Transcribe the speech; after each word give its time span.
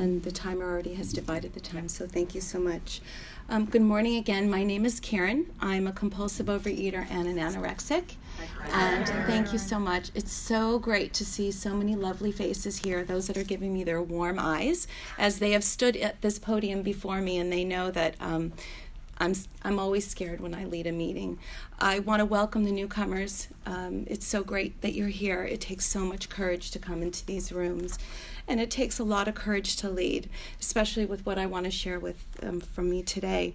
and 0.00 0.22
the 0.22 0.32
timer 0.32 0.64
already 0.64 0.94
has 0.94 1.12
divided 1.12 1.54
the 1.54 1.60
time, 1.60 1.88
so 1.88 2.06
thank 2.06 2.34
you 2.34 2.40
so 2.40 2.58
much. 2.58 3.00
Um, 3.48 3.64
good 3.64 3.82
morning 3.82 4.16
again. 4.16 4.50
My 4.50 4.64
name 4.64 4.84
is 4.84 4.98
Karen. 4.98 5.46
I'm 5.60 5.86
a 5.86 5.92
compulsive 5.92 6.46
overeater 6.46 7.06
and 7.10 7.28
an 7.28 7.36
anorexic. 7.36 8.14
And 8.72 9.06
thank 9.26 9.52
you 9.52 9.58
so 9.58 9.78
much. 9.78 10.10
It's 10.14 10.32
so 10.32 10.78
great 10.78 11.14
to 11.14 11.24
see 11.24 11.52
so 11.52 11.74
many 11.74 11.94
lovely 11.94 12.32
faces 12.32 12.78
here, 12.78 13.04
those 13.04 13.28
that 13.28 13.36
are 13.36 13.44
giving 13.44 13.72
me 13.72 13.84
their 13.84 14.02
warm 14.02 14.38
eyes 14.38 14.88
as 15.16 15.38
they 15.38 15.52
have 15.52 15.64
stood 15.64 15.96
at 15.96 16.20
this 16.22 16.38
podium 16.38 16.82
before 16.82 17.20
me 17.20 17.38
and 17.38 17.52
they 17.52 17.64
know 17.64 17.90
that. 17.90 18.16
Um, 18.20 18.52
I'm, 19.18 19.34
I'm 19.62 19.78
always 19.78 20.06
scared 20.06 20.40
when 20.40 20.54
I 20.54 20.64
lead 20.64 20.86
a 20.86 20.92
meeting. 20.92 21.38
I 21.78 22.00
want 22.00 22.20
to 22.20 22.26
welcome 22.26 22.64
the 22.64 22.72
newcomers. 22.72 23.48
Um, 23.64 24.04
it's 24.06 24.26
so 24.26 24.42
great 24.44 24.80
that 24.82 24.94
you're 24.94 25.08
here. 25.08 25.44
It 25.44 25.60
takes 25.60 25.86
so 25.86 26.00
much 26.00 26.28
courage 26.28 26.70
to 26.72 26.78
come 26.78 27.02
into 27.02 27.24
these 27.24 27.52
rooms, 27.52 27.98
and 28.46 28.60
it 28.60 28.70
takes 28.70 28.98
a 28.98 29.04
lot 29.04 29.28
of 29.28 29.34
courage 29.34 29.76
to 29.76 29.90
lead, 29.90 30.28
especially 30.60 31.06
with 31.06 31.24
what 31.24 31.38
I 31.38 31.46
want 31.46 31.64
to 31.64 31.70
share 31.70 31.98
with 31.98 32.24
um, 32.42 32.60
from 32.60 32.90
me 32.90 33.02
today. 33.02 33.54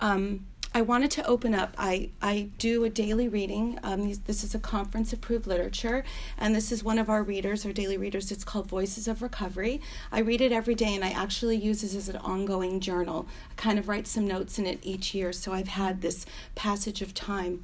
Um, 0.00 0.46
I 0.76 0.82
wanted 0.82 1.12
to 1.12 1.24
open 1.24 1.54
up. 1.54 1.72
I, 1.78 2.10
I 2.20 2.48
do 2.58 2.82
a 2.82 2.90
daily 2.90 3.28
reading. 3.28 3.78
Um, 3.84 4.12
this 4.26 4.42
is 4.42 4.56
a 4.56 4.58
conference 4.58 5.12
approved 5.12 5.46
literature, 5.46 6.02
and 6.36 6.52
this 6.52 6.72
is 6.72 6.82
one 6.82 6.98
of 6.98 7.08
our 7.08 7.22
readers, 7.22 7.64
our 7.64 7.72
daily 7.72 7.96
readers. 7.96 8.32
It's 8.32 8.42
called 8.42 8.66
Voices 8.66 9.06
of 9.06 9.22
Recovery. 9.22 9.80
I 10.10 10.18
read 10.18 10.40
it 10.40 10.50
every 10.50 10.74
day, 10.74 10.92
and 10.92 11.04
I 11.04 11.10
actually 11.10 11.56
use 11.56 11.82
this 11.82 11.94
as 11.94 12.08
an 12.08 12.16
ongoing 12.16 12.80
journal. 12.80 13.28
I 13.52 13.54
kind 13.54 13.78
of 13.78 13.86
write 13.86 14.08
some 14.08 14.26
notes 14.26 14.58
in 14.58 14.66
it 14.66 14.80
each 14.82 15.14
year, 15.14 15.32
so 15.32 15.52
I've 15.52 15.68
had 15.68 16.00
this 16.00 16.26
passage 16.56 17.02
of 17.02 17.14
time. 17.14 17.62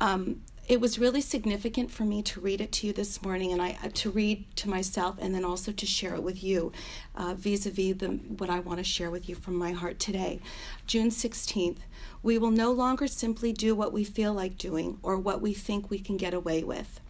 Um, 0.00 0.40
it 0.70 0.80
was 0.80 1.00
really 1.00 1.20
significant 1.20 1.90
for 1.90 2.04
me 2.04 2.22
to 2.22 2.40
read 2.40 2.60
it 2.60 2.70
to 2.70 2.86
you 2.86 2.92
this 2.92 3.20
morning 3.24 3.50
and 3.50 3.60
I 3.60 3.76
uh, 3.82 3.88
to 3.92 4.10
read 4.10 4.44
to 4.54 4.70
myself 4.70 5.16
and 5.18 5.34
then 5.34 5.44
also 5.44 5.72
to 5.72 5.84
share 5.84 6.14
it 6.14 6.22
with 6.22 6.44
you 6.44 6.70
uh, 7.16 7.34
vis-a-vis 7.34 7.96
the, 7.96 8.06
what 8.38 8.48
I 8.48 8.60
want 8.60 8.78
to 8.78 8.84
share 8.84 9.10
with 9.10 9.28
you 9.28 9.34
from 9.34 9.56
my 9.56 9.72
heart 9.72 9.98
today. 9.98 10.38
June 10.86 11.10
16th. 11.10 11.78
We 12.22 12.38
will 12.38 12.52
no 12.52 12.70
longer 12.70 13.08
simply 13.08 13.52
do 13.52 13.74
what 13.74 13.92
we 13.92 14.04
feel 14.04 14.32
like 14.32 14.58
doing 14.58 15.00
or 15.02 15.18
what 15.18 15.40
we 15.40 15.54
think 15.54 15.90
we 15.90 15.98
can 15.98 16.16
get 16.16 16.34
away 16.34 16.62
with. 16.62 17.00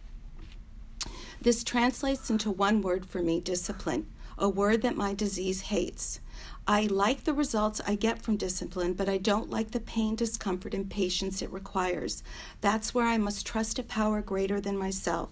This 1.39 1.63
translates 1.63 2.31
into 2.31 2.49
one 2.49 2.81
word 2.81 3.05
for 3.05 3.21
me 3.21 3.39
discipline, 3.39 4.07
a 4.39 4.49
word 4.49 4.81
that 4.81 4.97
my 4.97 5.13
disease 5.13 5.61
hates. 5.61 6.19
I 6.73 6.83
like 6.83 7.25
the 7.25 7.33
results 7.33 7.81
I 7.85 7.95
get 7.95 8.21
from 8.21 8.37
discipline, 8.37 8.93
but 8.93 9.09
I 9.09 9.17
don't 9.17 9.49
like 9.49 9.71
the 9.71 9.79
pain, 9.81 10.15
discomfort, 10.15 10.73
and 10.73 10.89
patience 10.89 11.41
it 11.41 11.51
requires. 11.51 12.23
That's 12.61 12.93
where 12.93 13.07
I 13.07 13.17
must 13.17 13.45
trust 13.45 13.77
a 13.77 13.83
power 13.83 14.21
greater 14.21 14.61
than 14.61 14.77
myself. 14.77 15.31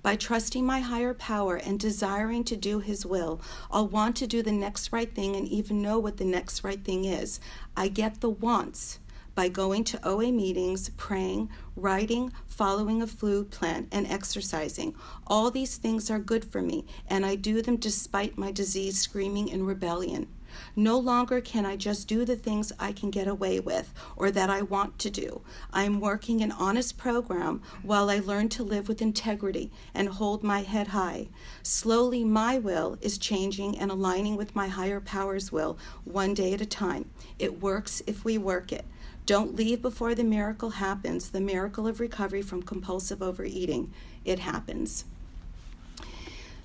By 0.00 0.14
trusting 0.14 0.64
my 0.64 0.78
higher 0.78 1.12
power 1.12 1.56
and 1.56 1.80
desiring 1.80 2.44
to 2.44 2.56
do 2.56 2.78
His 2.78 3.04
will, 3.04 3.40
I'll 3.68 3.88
want 3.88 4.14
to 4.18 4.28
do 4.28 4.44
the 4.44 4.52
next 4.52 4.92
right 4.92 5.12
thing 5.12 5.34
and 5.34 5.48
even 5.48 5.82
know 5.82 5.98
what 5.98 6.18
the 6.18 6.24
next 6.24 6.62
right 6.62 6.84
thing 6.84 7.04
is. 7.04 7.40
I 7.76 7.88
get 7.88 8.20
the 8.20 8.30
wants 8.30 9.00
by 9.34 9.48
going 9.48 9.82
to 9.82 10.08
OA 10.08 10.30
meetings, 10.30 10.90
praying, 10.90 11.50
writing, 11.74 12.32
following 12.46 13.02
a 13.02 13.08
food 13.08 13.50
plan, 13.50 13.88
and 13.90 14.06
exercising. 14.06 14.94
All 15.26 15.50
these 15.50 15.78
things 15.78 16.12
are 16.12 16.20
good 16.20 16.44
for 16.44 16.62
me, 16.62 16.86
and 17.08 17.26
I 17.26 17.34
do 17.34 17.60
them 17.60 17.74
despite 17.74 18.38
my 18.38 18.52
disease 18.52 19.00
screaming 19.00 19.48
in 19.48 19.66
rebellion. 19.66 20.28
No 20.74 20.98
longer 20.98 21.40
can 21.40 21.66
I 21.66 21.76
just 21.76 22.08
do 22.08 22.24
the 22.24 22.36
things 22.36 22.72
I 22.78 22.92
can 22.92 23.10
get 23.10 23.28
away 23.28 23.60
with 23.60 23.92
or 24.16 24.30
that 24.30 24.50
I 24.50 24.62
want 24.62 24.98
to 25.00 25.10
do. 25.10 25.42
I 25.72 25.84
am 25.84 26.00
working 26.00 26.42
an 26.42 26.52
honest 26.52 26.98
program 26.98 27.62
while 27.82 28.10
I 28.10 28.18
learn 28.18 28.48
to 28.50 28.62
live 28.62 28.88
with 28.88 29.02
integrity 29.02 29.70
and 29.94 30.08
hold 30.08 30.42
my 30.42 30.62
head 30.62 30.88
high. 30.88 31.28
Slowly, 31.62 32.24
my 32.24 32.58
will 32.58 32.98
is 33.00 33.18
changing 33.18 33.78
and 33.78 33.90
aligning 33.90 34.36
with 34.36 34.56
my 34.56 34.68
higher 34.68 35.00
power's 35.00 35.50
will, 35.52 35.78
one 36.04 36.34
day 36.34 36.52
at 36.52 36.60
a 36.60 36.66
time. 36.66 37.10
It 37.38 37.60
works 37.60 38.02
if 38.06 38.24
we 38.24 38.38
work 38.38 38.72
it. 38.72 38.84
Don't 39.26 39.56
leave 39.56 39.82
before 39.82 40.14
the 40.14 40.22
miracle 40.22 40.70
happens, 40.70 41.30
the 41.30 41.40
miracle 41.40 41.86
of 41.88 41.98
recovery 41.98 42.42
from 42.42 42.62
compulsive 42.62 43.20
overeating. 43.20 43.92
It 44.24 44.38
happens. 44.38 45.04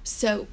So, 0.04 0.48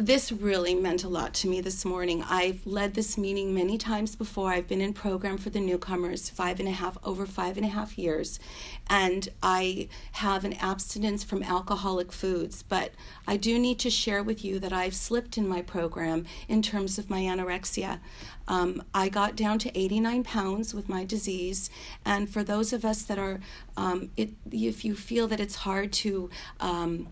this 0.00 0.32
really 0.32 0.74
meant 0.74 1.04
a 1.04 1.08
lot 1.08 1.34
to 1.34 1.46
me 1.46 1.60
this 1.60 1.84
morning. 1.84 2.24
I've 2.26 2.66
led 2.66 2.94
this 2.94 3.18
meeting 3.18 3.52
many 3.54 3.76
times 3.76 4.16
before. 4.16 4.50
I've 4.50 4.66
been 4.66 4.80
in 4.80 4.94
program 4.94 5.36
for 5.36 5.50
the 5.50 5.60
newcomers 5.60 6.30
five 6.30 6.58
and 6.58 6.66
a 6.66 6.72
half 6.72 6.96
over 7.04 7.26
five 7.26 7.58
and 7.58 7.66
a 7.66 7.68
half 7.68 7.98
years, 7.98 8.40
and 8.88 9.28
I 9.42 9.88
have 10.12 10.46
an 10.46 10.54
abstinence 10.54 11.22
from 11.22 11.42
alcoholic 11.42 12.12
foods. 12.12 12.62
But 12.62 12.92
I 13.26 13.36
do 13.36 13.58
need 13.58 13.78
to 13.80 13.90
share 13.90 14.22
with 14.22 14.42
you 14.42 14.58
that 14.60 14.72
I've 14.72 14.94
slipped 14.94 15.36
in 15.36 15.46
my 15.46 15.60
program 15.60 16.24
in 16.48 16.62
terms 16.62 16.98
of 16.98 17.10
my 17.10 17.20
anorexia. 17.20 18.00
Um, 18.48 18.82
I 18.94 19.10
got 19.10 19.36
down 19.36 19.58
to 19.60 19.78
89 19.78 20.24
pounds 20.24 20.72
with 20.72 20.88
my 20.88 21.04
disease, 21.04 21.68
and 22.06 22.30
for 22.30 22.42
those 22.42 22.72
of 22.72 22.86
us 22.86 23.02
that 23.02 23.18
are, 23.18 23.40
um, 23.76 24.10
it, 24.16 24.30
if 24.50 24.82
you 24.82 24.94
feel 24.94 25.28
that 25.28 25.40
it's 25.40 25.56
hard 25.56 25.92
to 25.92 26.30
um, 26.58 27.08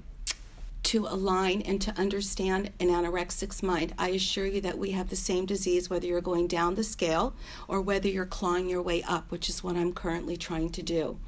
to 0.88 1.06
align 1.06 1.60
and 1.60 1.82
to 1.82 1.92
understand 1.98 2.70
an 2.80 2.88
anorexic's 2.88 3.62
mind. 3.62 3.92
I 3.98 4.08
assure 4.08 4.46
you 4.46 4.62
that 4.62 4.78
we 4.78 4.92
have 4.92 5.10
the 5.10 5.16
same 5.16 5.44
disease 5.44 5.90
whether 5.90 6.06
you're 6.06 6.22
going 6.22 6.46
down 6.46 6.76
the 6.76 6.82
scale 6.82 7.34
or 7.68 7.82
whether 7.82 8.08
you're 8.08 8.24
clawing 8.24 8.70
your 8.70 8.80
way 8.80 9.02
up, 9.02 9.30
which 9.30 9.50
is 9.50 9.62
what 9.62 9.76
I'm 9.76 9.92
currently 9.92 10.38
trying 10.38 10.70
to 10.70 10.82
do. 10.82 11.18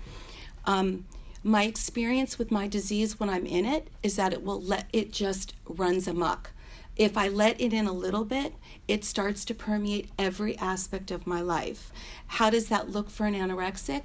Um, 0.64 1.04
my 1.42 1.64
experience 1.64 2.38
with 2.38 2.50
my 2.50 2.68
disease 2.68 3.20
when 3.20 3.28
I'm 3.28 3.44
in 3.44 3.66
it 3.66 3.88
is 4.02 4.16
that 4.16 4.32
it 4.32 4.42
will 4.42 4.62
let 4.62 4.86
it 4.94 5.12
just 5.12 5.52
runs 5.68 6.08
amok. 6.08 6.52
If 6.96 7.18
I 7.18 7.28
let 7.28 7.60
it 7.60 7.74
in 7.74 7.86
a 7.86 7.92
little 7.92 8.24
bit, 8.24 8.54
it 8.88 9.04
starts 9.04 9.44
to 9.44 9.54
permeate 9.54 10.08
every 10.18 10.56
aspect 10.56 11.10
of 11.10 11.26
my 11.26 11.42
life. 11.42 11.92
How 12.28 12.48
does 12.48 12.68
that 12.68 12.88
look 12.88 13.10
for 13.10 13.26
an 13.26 13.34
anorexic? 13.34 14.04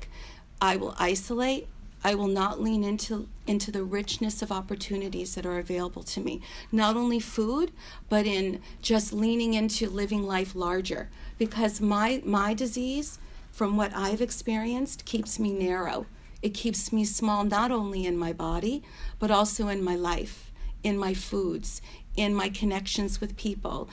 I 0.61 0.75
will 0.75 0.95
isolate, 0.99 1.67
I 2.05 2.13
will 2.13 2.27
not 2.27 2.61
lean 2.61 2.83
into 2.83 3.27
into 3.47 3.71
the 3.71 3.83
richness 3.83 4.43
of 4.43 4.51
opportunities 4.51 5.33
that 5.33 5.43
are 5.43 5.57
available 5.57 6.03
to 6.03 6.21
me. 6.21 6.39
Not 6.71 6.95
only 6.95 7.19
food, 7.19 7.71
but 8.09 8.27
in 8.27 8.61
just 8.79 9.11
leaning 9.11 9.55
into 9.55 9.89
living 9.89 10.21
life 10.27 10.53
larger 10.53 11.09
because 11.39 11.81
my 11.81 12.21
my 12.23 12.53
disease 12.53 13.17
from 13.51 13.75
what 13.75 13.91
I've 13.95 14.21
experienced 14.21 15.05
keeps 15.05 15.39
me 15.39 15.51
narrow. 15.51 16.05
It 16.43 16.53
keeps 16.53 16.93
me 16.93 17.05
small 17.05 17.43
not 17.43 17.71
only 17.71 18.05
in 18.05 18.19
my 18.19 18.33
body, 18.33 18.83
but 19.17 19.31
also 19.31 19.67
in 19.67 19.83
my 19.83 19.95
life, 19.95 20.51
in 20.83 20.99
my 20.99 21.15
foods, 21.15 21.81
in 22.15 22.35
my 22.35 22.49
connections 22.49 23.19
with 23.19 23.35
people. 23.35 23.89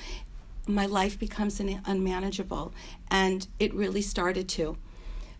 My 0.66 0.84
life 0.84 1.18
becomes 1.18 1.60
unmanageable 1.60 2.74
and 3.10 3.48
it 3.58 3.72
really 3.72 4.02
started 4.02 4.50
to. 4.50 4.76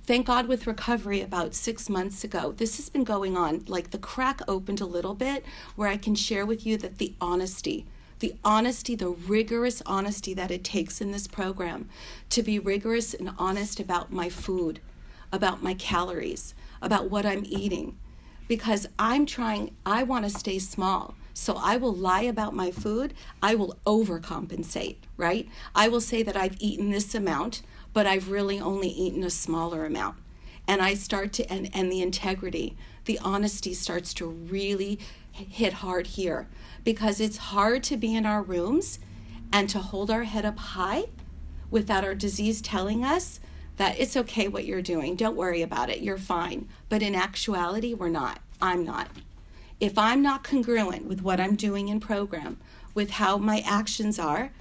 Thank 0.04 0.26
God 0.26 0.48
with 0.48 0.66
recovery 0.66 1.20
about 1.20 1.54
six 1.54 1.88
months 1.88 2.24
ago, 2.24 2.50
this 2.50 2.76
has 2.76 2.88
been 2.88 3.04
going 3.04 3.36
on. 3.36 3.62
Like 3.68 3.92
the 3.92 3.98
crack 3.98 4.40
opened 4.48 4.80
a 4.80 4.84
little 4.86 5.14
bit 5.14 5.44
where 5.76 5.88
I 5.88 5.96
can 5.96 6.16
share 6.16 6.44
with 6.44 6.66
you 6.66 6.76
that 6.78 6.98
the 6.98 7.14
honesty, 7.20 7.86
the 8.18 8.34
honesty, 8.44 8.96
the 8.96 9.10
rigorous 9.10 9.80
honesty 9.86 10.34
that 10.34 10.50
it 10.50 10.64
takes 10.64 11.00
in 11.00 11.12
this 11.12 11.28
program 11.28 11.88
to 12.30 12.42
be 12.42 12.58
rigorous 12.58 13.14
and 13.14 13.30
honest 13.38 13.78
about 13.78 14.12
my 14.12 14.28
food, 14.28 14.80
about 15.30 15.62
my 15.62 15.74
calories, 15.74 16.52
about 16.80 17.08
what 17.08 17.24
I'm 17.24 17.44
eating. 17.46 17.96
Because 18.48 18.88
I'm 18.98 19.24
trying, 19.24 19.76
I 19.86 20.02
want 20.02 20.24
to 20.24 20.30
stay 20.36 20.58
small. 20.58 21.14
So 21.32 21.54
I 21.54 21.76
will 21.76 21.94
lie 21.94 22.22
about 22.22 22.54
my 22.54 22.72
food. 22.72 23.14
I 23.40 23.54
will 23.54 23.78
overcompensate, 23.86 24.96
right? 25.16 25.48
I 25.76 25.86
will 25.86 26.00
say 26.00 26.24
that 26.24 26.36
I've 26.36 26.60
eaten 26.60 26.90
this 26.90 27.14
amount 27.14 27.62
but 27.92 28.06
I've 28.06 28.30
really 28.30 28.60
only 28.60 28.88
eaten 28.88 29.22
a 29.22 29.30
smaller 29.30 29.84
amount. 29.84 30.16
And 30.66 30.80
I 30.80 30.94
start 30.94 31.32
to, 31.34 31.52
and, 31.52 31.68
and 31.74 31.90
the 31.90 32.02
integrity, 32.02 32.76
the 33.04 33.18
honesty 33.18 33.74
starts 33.74 34.14
to 34.14 34.26
really 34.26 34.98
hit 35.32 35.74
hard 35.74 36.08
here 36.08 36.48
because 36.84 37.20
it's 37.20 37.36
hard 37.36 37.82
to 37.84 37.96
be 37.96 38.14
in 38.14 38.26
our 38.26 38.42
rooms 38.42 38.98
and 39.52 39.68
to 39.70 39.78
hold 39.78 40.10
our 40.10 40.24
head 40.24 40.44
up 40.44 40.58
high 40.58 41.04
without 41.70 42.04
our 42.04 42.14
disease 42.14 42.60
telling 42.60 43.04
us 43.04 43.40
that 43.76 43.98
it's 43.98 44.16
okay 44.16 44.48
what 44.48 44.64
you're 44.64 44.82
doing. 44.82 45.16
Don't 45.16 45.36
worry 45.36 45.62
about 45.62 45.90
it. 45.90 46.00
You're 46.00 46.18
fine. 46.18 46.68
But 46.88 47.02
in 47.02 47.14
actuality, 47.14 47.94
we're 47.94 48.08
not. 48.08 48.40
I'm 48.60 48.84
not. 48.84 49.08
If 49.80 49.98
I'm 49.98 50.22
not 50.22 50.44
congruent 50.44 51.06
with 51.06 51.22
what 51.22 51.40
I'm 51.40 51.56
doing 51.56 51.88
in 51.88 51.98
program, 51.98 52.58
with 52.94 53.12
how 53.12 53.38
my 53.38 53.62
actions 53.66 54.18
are, 54.18 54.52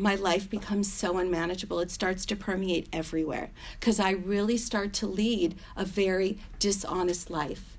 my 0.00 0.14
life 0.14 0.48
becomes 0.48 0.92
so 0.92 1.18
unmanageable. 1.18 1.80
It 1.80 1.90
starts 1.90 2.24
to 2.26 2.36
permeate 2.36 2.88
everywhere 2.92 3.50
because 3.78 4.00
I 4.00 4.10
really 4.10 4.56
start 4.56 4.92
to 4.94 5.06
lead 5.06 5.54
a 5.76 5.84
very 5.84 6.38
dishonest 6.58 7.30
life. 7.30 7.76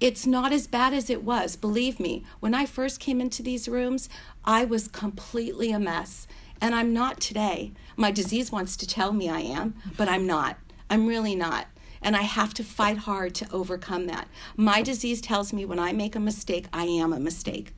It's 0.00 0.26
not 0.26 0.52
as 0.52 0.66
bad 0.66 0.94
as 0.94 1.10
it 1.10 1.22
was, 1.22 1.56
believe 1.56 2.00
me. 2.00 2.24
When 2.38 2.54
I 2.54 2.64
first 2.64 3.00
came 3.00 3.20
into 3.20 3.42
these 3.42 3.68
rooms, 3.68 4.08
I 4.44 4.64
was 4.64 4.88
completely 4.88 5.72
a 5.72 5.78
mess. 5.78 6.26
And 6.60 6.74
I'm 6.74 6.94
not 6.94 7.20
today. 7.20 7.72
My 7.96 8.10
disease 8.10 8.52
wants 8.52 8.76
to 8.78 8.86
tell 8.86 9.12
me 9.12 9.28
I 9.28 9.40
am, 9.40 9.74
but 9.96 10.08
I'm 10.08 10.26
not. 10.26 10.58
I'm 10.88 11.06
really 11.06 11.34
not. 11.34 11.66
And 12.02 12.16
I 12.16 12.22
have 12.22 12.54
to 12.54 12.64
fight 12.64 12.98
hard 12.98 13.34
to 13.36 13.52
overcome 13.52 14.06
that. 14.06 14.28
My 14.56 14.80
disease 14.80 15.20
tells 15.20 15.52
me 15.52 15.66
when 15.66 15.78
I 15.78 15.92
make 15.92 16.16
a 16.16 16.20
mistake, 16.20 16.66
I 16.72 16.84
am 16.84 17.12
a 17.12 17.20
mistake 17.20 17.74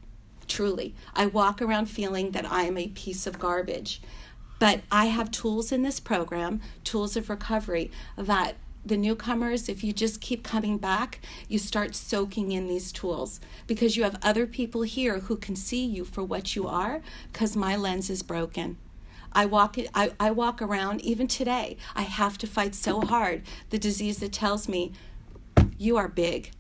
truly. 0.53 0.95
I 1.15 1.27
walk 1.27 1.63
around 1.63 1.87
feeling 1.87 2.33
that 2.33 2.51
I 2.51 2.65
am 2.65 2.77
a 2.77 2.89
piece 2.89 3.27
of 3.27 3.39
garbage. 3.39 4.03
But 4.59 4.83
I 4.93 5.07
have 5.07 5.31
tools 5.31 5.73
in 5.73 5.83
this 5.83 5.99
program, 5.99 6.61
tools 6.85 7.17
of 7.17 7.31
recovery, 7.31 7.91
that 8.17 8.57
the 8.85 8.99
newcomers, 8.99 9.69
if 9.69 9.83
you 9.83 9.93
just 9.95 10.21
keep 10.21 10.45
coming 10.45 10.77
back, 10.77 11.21
you 11.49 11.59
start 11.59 11.95
soaking 11.95 12.53
in 12.53 12.69
these 12.69 12.93
tools 12.93 13.41
because 13.67 13.97
you 13.97 14.03
have 14.03 14.19
other 14.23 14.47
people 14.47 14.83
here 14.83 15.21
who 15.21 15.37
can 15.37 15.57
see 15.57 15.85
you 15.85 16.05
for 16.05 16.23
what 16.23 16.55
you 16.55 16.69
are 16.69 17.01
because 17.33 17.57
my 17.57 17.75
lens 17.75 18.11
is 18.11 18.23
broken. 18.23 18.77
I 19.33 19.47
walk 19.47 19.79
I, 19.95 20.11
I 20.21 20.31
walk 20.33 20.61
around 20.61 21.01
even 21.01 21.29
today. 21.29 21.79
I 21.97 22.03
have 22.03 22.37
to 22.39 22.47
fight 22.47 22.75
so 22.75 23.01
hard 23.01 23.43
the 23.71 23.79
disease 23.79 24.19
that 24.19 24.33
tells 24.33 24.69
me 24.69 24.93
you 25.79 25.97
are 25.97 26.09
big. 26.09 26.51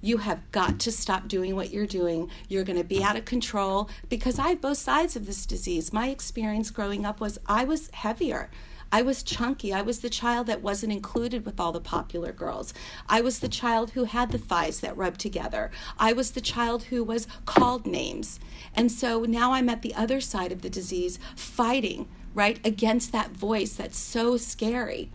You 0.00 0.18
have 0.18 0.50
got 0.52 0.78
to 0.80 0.92
stop 0.92 1.28
doing 1.28 1.56
what 1.56 1.70
you're 1.70 1.86
doing. 1.86 2.30
You're 2.48 2.64
going 2.64 2.78
to 2.78 2.84
be 2.84 3.02
out 3.02 3.16
of 3.16 3.24
control 3.24 3.90
because 4.08 4.38
I 4.38 4.48
have 4.50 4.60
both 4.60 4.78
sides 4.78 5.16
of 5.16 5.26
this 5.26 5.44
disease. 5.44 5.92
My 5.92 6.08
experience 6.08 6.70
growing 6.70 7.04
up 7.04 7.20
was 7.20 7.38
I 7.46 7.64
was 7.64 7.90
heavier. 7.92 8.48
I 8.90 9.02
was 9.02 9.22
chunky. 9.22 9.72
I 9.74 9.82
was 9.82 10.00
the 10.00 10.08
child 10.08 10.46
that 10.46 10.62
wasn't 10.62 10.92
included 10.92 11.44
with 11.44 11.60
all 11.60 11.72
the 11.72 11.80
popular 11.80 12.32
girls. 12.32 12.72
I 13.08 13.20
was 13.20 13.40
the 13.40 13.48
child 13.48 13.90
who 13.90 14.04
had 14.04 14.30
the 14.30 14.38
thighs 14.38 14.80
that 14.80 14.96
rubbed 14.96 15.20
together. 15.20 15.70
I 15.98 16.12
was 16.14 16.30
the 16.30 16.40
child 16.40 16.84
who 16.84 17.04
was 17.04 17.26
called 17.44 17.86
names. 17.86 18.40
And 18.74 18.90
so 18.90 19.24
now 19.24 19.52
I'm 19.52 19.68
at 19.68 19.82
the 19.82 19.94
other 19.94 20.20
side 20.20 20.52
of 20.52 20.62
the 20.62 20.70
disease, 20.70 21.18
fighting, 21.36 22.08
right, 22.34 22.64
against 22.64 23.12
that 23.12 23.32
voice 23.32 23.74
that's 23.74 23.98
so 23.98 24.38
scary. 24.38 25.10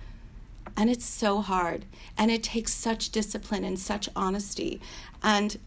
And 0.75 0.89
it's 0.89 1.05
so 1.05 1.41
hard. 1.41 1.85
And 2.17 2.31
it 2.31 2.43
takes 2.43 2.73
such 2.73 3.09
discipline 3.09 3.63
and 3.63 3.77
such 3.77 4.09
honesty. 4.15 4.81
And 5.21 5.57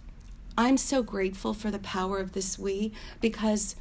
I'm 0.58 0.76
so 0.76 1.02
grateful 1.02 1.54
for 1.54 1.70
the 1.70 1.78
power 1.78 2.18
of 2.18 2.32
this 2.32 2.58
we 2.58 2.92
because 3.20 3.76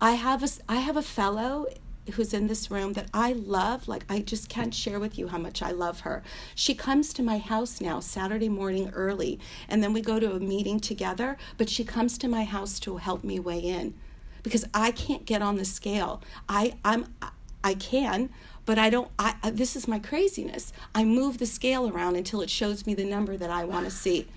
I 0.00 0.12
have 0.12 0.42
a 0.42 0.48
I 0.68 0.76
have 0.76 0.96
a 0.96 1.02
fellow 1.02 1.66
who's 2.12 2.32
in 2.32 2.46
this 2.46 2.70
room 2.70 2.94
that 2.94 3.08
I 3.12 3.32
love. 3.32 3.88
Like 3.88 4.04
I 4.08 4.20
just 4.20 4.48
can't 4.48 4.74
share 4.74 4.98
with 4.98 5.18
you 5.18 5.28
how 5.28 5.38
much 5.38 5.62
I 5.62 5.70
love 5.70 6.00
her. 6.00 6.22
She 6.54 6.74
comes 6.74 7.12
to 7.14 7.22
my 7.22 7.38
house 7.38 7.80
now 7.80 8.00
Saturday 8.00 8.48
morning 8.48 8.90
early 8.94 9.38
and 9.68 9.82
then 9.82 9.92
we 9.92 10.00
go 10.00 10.18
to 10.18 10.32
a 10.32 10.40
meeting 10.40 10.80
together, 10.80 11.36
but 11.56 11.68
she 11.68 11.84
comes 11.84 12.18
to 12.18 12.28
my 12.28 12.44
house 12.44 12.80
to 12.80 12.96
help 12.96 13.24
me 13.24 13.38
weigh 13.38 13.60
in 13.60 13.94
because 14.42 14.64
I 14.74 14.90
can't 14.90 15.24
get 15.24 15.42
on 15.42 15.56
the 15.56 15.64
scale. 15.64 16.22
I 16.48 16.74
I'm 16.84 17.14
I 17.62 17.74
can, 17.74 18.30
but 18.68 18.78
I 18.78 18.90
don't. 18.90 19.10
I, 19.18 19.34
this 19.50 19.74
is 19.76 19.88
my 19.88 19.98
craziness. 19.98 20.74
I 20.94 21.02
move 21.02 21.38
the 21.38 21.46
scale 21.46 21.88
around 21.88 22.16
until 22.16 22.42
it 22.42 22.50
shows 22.50 22.86
me 22.86 22.92
the 22.92 23.06
number 23.06 23.34
that 23.34 23.48
I 23.48 23.64
want 23.64 23.86
to 23.86 23.90
see. 23.90 24.28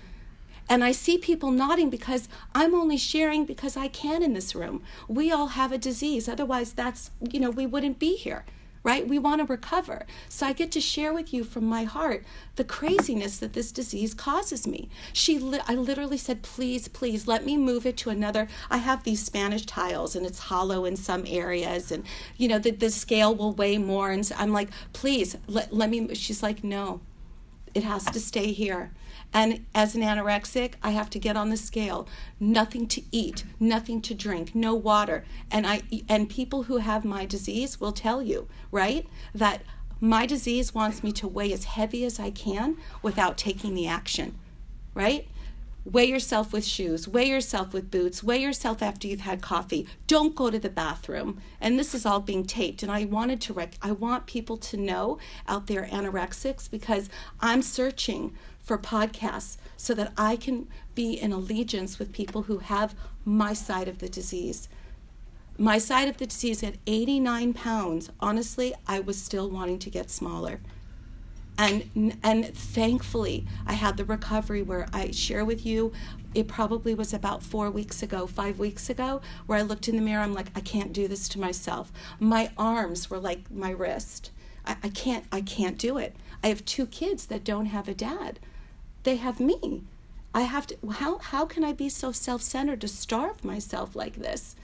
And 0.70 0.82
I 0.82 0.92
see 0.92 1.18
people 1.18 1.50
nodding 1.50 1.90
because 1.90 2.30
I'm 2.54 2.74
only 2.74 2.96
sharing 2.96 3.44
because 3.44 3.76
I 3.76 3.88
can 3.88 4.22
in 4.22 4.32
this 4.32 4.54
room. 4.54 4.82
We 5.06 5.30
all 5.30 5.48
have 5.48 5.70
a 5.70 5.76
disease. 5.76 6.30
Otherwise, 6.30 6.72
that's, 6.72 7.10
you 7.20 7.40
know, 7.40 7.50
we 7.50 7.66
wouldn't 7.66 7.98
be 7.98 8.16
here 8.16 8.46
right? 8.84 9.06
We 9.06 9.18
want 9.18 9.40
to 9.40 9.44
recover. 9.46 10.04
So 10.28 10.46
I 10.46 10.52
get 10.52 10.72
to 10.72 10.80
share 10.80 11.12
with 11.12 11.32
you 11.32 11.44
from 11.44 11.64
my 11.64 11.84
heart 11.84 12.24
the 12.56 12.64
craziness 12.64 13.38
that 13.38 13.52
this 13.52 13.72
disease 13.72 14.14
causes 14.14 14.66
me. 14.66 14.88
She 15.12 15.38
li- 15.38 15.60
I 15.68 15.74
literally 15.74 16.18
said, 16.18 16.42
"Please, 16.42 16.88
please 16.88 17.26
let 17.28 17.44
me 17.44 17.56
move 17.56 17.86
it 17.86 17.96
to 17.98 18.10
another. 18.10 18.48
I 18.70 18.78
have 18.78 19.04
these 19.04 19.22
Spanish 19.24 19.66
tiles 19.66 20.16
and 20.16 20.26
it's 20.26 20.38
hollow 20.40 20.84
in 20.84 20.96
some 20.96 21.24
areas 21.26 21.92
and 21.92 22.04
you 22.36 22.48
know 22.48 22.58
the 22.58 22.70
the 22.70 22.90
scale 22.90 23.34
will 23.34 23.52
weigh 23.52 23.78
more 23.78 24.10
and 24.10 24.26
so 24.26 24.34
I'm 24.38 24.52
like, 24.52 24.70
"Please, 24.92 25.36
let 25.46 25.72
let 25.72 25.90
me." 25.90 26.14
She's 26.14 26.42
like, 26.42 26.64
"No. 26.64 27.00
It 27.74 27.84
has 27.84 28.04
to 28.06 28.20
stay 28.20 28.52
here." 28.52 28.92
And 29.32 29.64
as 29.74 29.94
an 29.94 30.02
anorexic, 30.02 30.74
I 30.82 30.90
have 30.90 31.08
to 31.10 31.18
get 31.18 31.36
on 31.36 31.48
the 31.48 31.56
scale. 31.56 32.06
Nothing 32.38 32.86
to 32.88 33.02
eat, 33.10 33.44
nothing 33.58 34.02
to 34.02 34.14
drink, 34.14 34.54
no 34.54 34.74
water. 34.74 35.24
And 35.50 35.66
I 35.66 35.82
and 36.08 36.28
people 36.28 36.64
who 36.64 36.78
have 36.78 37.04
my 37.04 37.24
disease 37.24 37.80
will 37.80 37.92
tell 37.92 38.22
you, 38.22 38.48
right? 38.70 39.06
That 39.34 39.62
my 40.00 40.26
disease 40.26 40.74
wants 40.74 41.02
me 41.02 41.12
to 41.12 41.28
weigh 41.28 41.52
as 41.52 41.64
heavy 41.64 42.04
as 42.04 42.18
I 42.18 42.30
can 42.30 42.76
without 43.02 43.38
taking 43.38 43.74
the 43.74 43.86
action. 43.86 44.36
Right? 44.94 45.28
Weigh 45.84 46.06
yourself 46.06 46.52
with 46.52 46.64
shoes, 46.64 47.08
weigh 47.08 47.28
yourself 47.28 47.72
with 47.72 47.90
boots, 47.90 48.22
weigh 48.22 48.40
yourself 48.40 48.82
after 48.82 49.08
you've 49.08 49.20
had 49.20 49.42
coffee. 49.42 49.88
Don't 50.06 50.36
go 50.36 50.48
to 50.48 50.58
the 50.58 50.68
bathroom. 50.68 51.40
And 51.60 51.76
this 51.76 51.92
is 51.92 52.06
all 52.06 52.20
being 52.20 52.44
taped. 52.44 52.84
And 52.84 52.92
I 52.92 53.04
wanted 53.04 53.40
to 53.42 53.52
rec- 53.52 53.78
I 53.82 53.90
want 53.90 54.26
people 54.26 54.56
to 54.58 54.76
know 54.76 55.18
out 55.48 55.66
there 55.66 55.88
anorexics 55.90 56.70
because 56.70 57.08
I'm 57.40 57.62
searching 57.62 58.32
for 58.62 58.78
podcasts 58.78 59.56
so 59.76 59.92
that 59.94 60.12
I 60.16 60.36
can 60.36 60.68
be 60.94 61.14
in 61.14 61.32
allegiance 61.32 61.98
with 61.98 62.12
people 62.12 62.42
who 62.42 62.58
have 62.58 62.94
my 63.24 63.52
side 63.52 63.88
of 63.88 63.98
the 63.98 64.08
disease. 64.08 64.68
My 65.58 65.78
side 65.78 66.08
of 66.08 66.16
the 66.16 66.26
disease 66.26 66.62
at 66.62 66.76
89 66.86 67.52
pounds, 67.52 68.10
honestly, 68.20 68.72
I 68.86 69.00
was 69.00 69.20
still 69.20 69.50
wanting 69.50 69.78
to 69.80 69.90
get 69.90 70.10
smaller. 70.10 70.60
And, 71.58 72.16
and 72.22 72.46
thankfully, 72.54 73.46
I 73.66 73.74
had 73.74 73.96
the 73.96 74.04
recovery 74.04 74.62
where 74.62 74.88
I 74.92 75.10
share 75.10 75.44
with 75.44 75.66
you. 75.66 75.92
It 76.34 76.48
probably 76.48 76.94
was 76.94 77.12
about 77.12 77.42
four 77.42 77.70
weeks 77.70 78.02
ago, 78.02 78.26
five 78.26 78.58
weeks 78.58 78.88
ago, 78.88 79.20
where 79.46 79.58
I 79.58 79.62
looked 79.62 79.88
in 79.88 79.96
the 79.96 80.02
mirror. 80.02 80.22
I'm 80.22 80.32
like, 80.32 80.48
I 80.56 80.60
can't 80.60 80.92
do 80.92 81.06
this 81.06 81.28
to 81.30 81.40
myself. 81.40 81.92
My 82.18 82.50
arms 82.56 83.10
were 83.10 83.18
like 83.18 83.50
my 83.50 83.70
wrist. 83.70 84.30
I, 84.64 84.76
I 84.82 84.88
can't. 84.88 85.26
I 85.30 85.42
can't 85.42 85.76
do 85.76 85.98
it. 85.98 86.16
I 86.42 86.48
have 86.48 86.64
two 86.64 86.86
kids 86.86 87.26
that 87.26 87.44
don't 87.44 87.66
have 87.66 87.86
a 87.86 87.94
dad 87.94 88.38
they 89.02 89.16
have 89.16 89.40
me. 89.40 89.82
I 90.34 90.42
have 90.42 90.66
to, 90.68 90.76
how, 90.92 91.18
how 91.18 91.44
can 91.44 91.64
I 91.64 91.72
be 91.72 91.88
so 91.88 92.12
self 92.12 92.42
centered 92.42 92.80
to 92.80 92.88
starve 92.88 93.44
myself 93.44 93.94
like 93.94 94.16
this? 94.16 94.56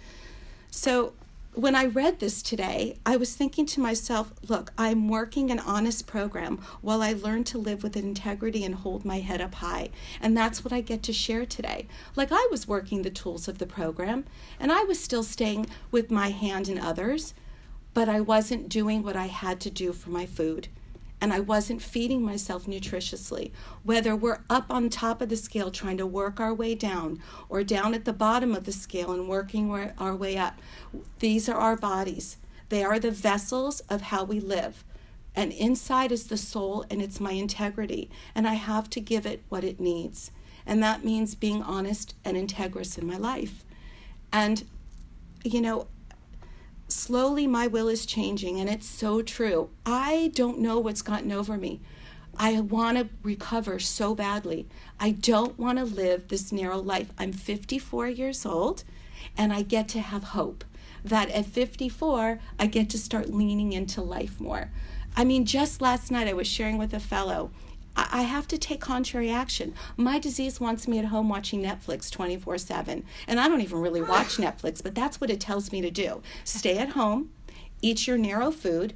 So, 0.70 1.12
when 1.54 1.74
I 1.74 1.86
read 1.86 2.20
this 2.20 2.40
today, 2.40 2.98
I 3.04 3.16
was 3.16 3.34
thinking 3.34 3.66
to 3.66 3.80
myself, 3.80 4.32
look, 4.48 4.72
I'm 4.78 5.08
working 5.08 5.50
an 5.50 5.58
honest 5.58 6.06
program 6.06 6.58
while 6.82 7.02
I 7.02 7.14
learn 7.14 7.42
to 7.44 7.58
live 7.58 7.82
with 7.82 7.96
integrity 7.96 8.64
and 8.64 8.76
hold 8.76 9.04
my 9.04 9.18
head 9.18 9.40
up 9.40 9.56
high. 9.56 9.90
And 10.20 10.36
that's 10.36 10.62
what 10.62 10.72
I 10.72 10.82
get 10.82 11.02
to 11.04 11.12
share 11.12 11.44
today. 11.46 11.88
Like 12.14 12.28
I 12.30 12.46
was 12.52 12.68
working 12.68 13.02
the 13.02 13.10
tools 13.10 13.48
of 13.48 13.58
the 13.58 13.66
program 13.66 14.24
and 14.60 14.70
I 14.70 14.84
was 14.84 15.02
still 15.02 15.24
staying 15.24 15.66
with 15.90 16.12
my 16.12 16.30
hand 16.30 16.68
in 16.68 16.78
others, 16.78 17.34
but 17.92 18.08
I 18.08 18.20
wasn't 18.20 18.68
doing 18.68 19.02
what 19.02 19.16
I 19.16 19.26
had 19.26 19.58
to 19.62 19.70
do 19.70 19.92
for 19.92 20.10
my 20.10 20.26
food 20.26 20.68
and 21.20 21.32
I 21.32 21.40
wasn't 21.40 21.82
feeding 21.82 22.22
myself 22.22 22.66
nutritiously. 22.66 23.50
Whether 23.82 24.14
we're 24.14 24.44
up 24.48 24.66
on 24.70 24.88
top 24.88 25.20
of 25.20 25.28
the 25.28 25.36
scale 25.36 25.70
trying 25.70 25.96
to 25.98 26.06
work 26.06 26.40
our 26.40 26.54
way 26.54 26.74
down 26.74 27.20
or 27.48 27.64
down 27.64 27.94
at 27.94 28.04
the 28.04 28.12
bottom 28.12 28.54
of 28.54 28.64
the 28.64 28.72
scale 28.72 29.12
and 29.12 29.28
working 29.28 29.70
our 29.98 30.14
way 30.14 30.36
up, 30.36 30.60
these 31.18 31.48
are 31.48 31.58
our 31.58 31.76
bodies. 31.76 32.36
They 32.68 32.84
are 32.84 32.98
the 32.98 33.10
vessels 33.10 33.80
of 33.88 34.02
how 34.02 34.24
we 34.24 34.40
live. 34.40 34.84
And 35.34 35.52
inside 35.52 36.10
is 36.12 36.26
the 36.26 36.36
soul, 36.36 36.84
and 36.90 37.00
it's 37.00 37.20
my 37.20 37.32
integrity. 37.32 38.10
And 38.34 38.46
I 38.46 38.54
have 38.54 38.90
to 38.90 39.00
give 39.00 39.24
it 39.24 39.42
what 39.48 39.64
it 39.64 39.80
needs. 39.80 40.30
And 40.66 40.82
that 40.82 41.04
means 41.04 41.34
being 41.34 41.62
honest 41.62 42.14
and 42.24 42.36
integrous 42.36 42.98
in 42.98 43.06
my 43.06 43.16
life. 43.16 43.64
And, 44.32 44.64
you 45.44 45.60
know, 45.60 45.86
slowly 46.88 47.46
my 47.46 47.66
will 47.66 47.88
is 47.88 48.06
changing, 48.06 48.58
and 48.58 48.68
it's 48.68 48.88
so 48.88 49.22
true. 49.22 49.70
I 49.86 50.32
don't 50.34 50.58
know 50.58 50.78
what's 50.78 51.02
gotten 51.02 51.32
over 51.32 51.56
me. 51.56 51.80
I 52.36 52.60
want 52.60 52.98
to 52.98 53.08
recover 53.22 53.78
so 53.78 54.14
badly. 54.14 54.68
I 54.98 55.10
don't 55.10 55.58
want 55.58 55.78
to 55.78 55.84
live 55.84 56.28
this 56.28 56.52
narrow 56.52 56.78
life. 56.78 57.10
I'm 57.18 57.32
54 57.32 58.08
years 58.08 58.46
old, 58.46 58.84
and 59.36 59.52
I 59.52 59.62
get 59.62 59.88
to 59.88 60.00
have 60.00 60.24
hope 60.24 60.64
that 61.04 61.30
at 61.30 61.46
54, 61.46 62.40
I 62.58 62.66
get 62.66 62.90
to 62.90 62.98
start 62.98 63.30
leaning 63.30 63.72
into 63.72 64.02
life 64.02 64.40
more. 64.40 64.70
I 65.16 65.24
mean, 65.24 65.44
just 65.44 65.80
last 65.80 66.10
night 66.10 66.28
I 66.28 66.32
was 66.32 66.46
sharing 66.46 66.78
with 66.78 66.92
a 66.94 67.00
fellow 67.00 67.50
I 68.10 68.22
have 68.22 68.46
to 68.48 68.58
take 68.58 68.80
contrary 68.80 69.30
action. 69.30 69.74
My 69.96 70.18
disease 70.18 70.60
wants 70.60 70.86
me 70.86 70.98
at 70.98 71.06
home 71.06 71.28
watching 71.28 71.62
Netflix 71.62 72.10
24 72.10 72.58
7. 72.58 73.04
And 73.26 73.40
I 73.40 73.48
don't 73.48 73.60
even 73.60 73.80
really 73.80 74.02
watch 74.02 74.36
Netflix, 74.38 74.82
but 74.82 74.94
that's 74.94 75.20
what 75.20 75.30
it 75.30 75.40
tells 75.40 75.72
me 75.72 75.80
to 75.80 75.90
do. 75.90 76.22
Stay 76.44 76.78
at 76.78 76.90
home, 76.90 77.30
eat 77.82 78.06
your 78.06 78.18
narrow 78.18 78.50
food, 78.50 78.94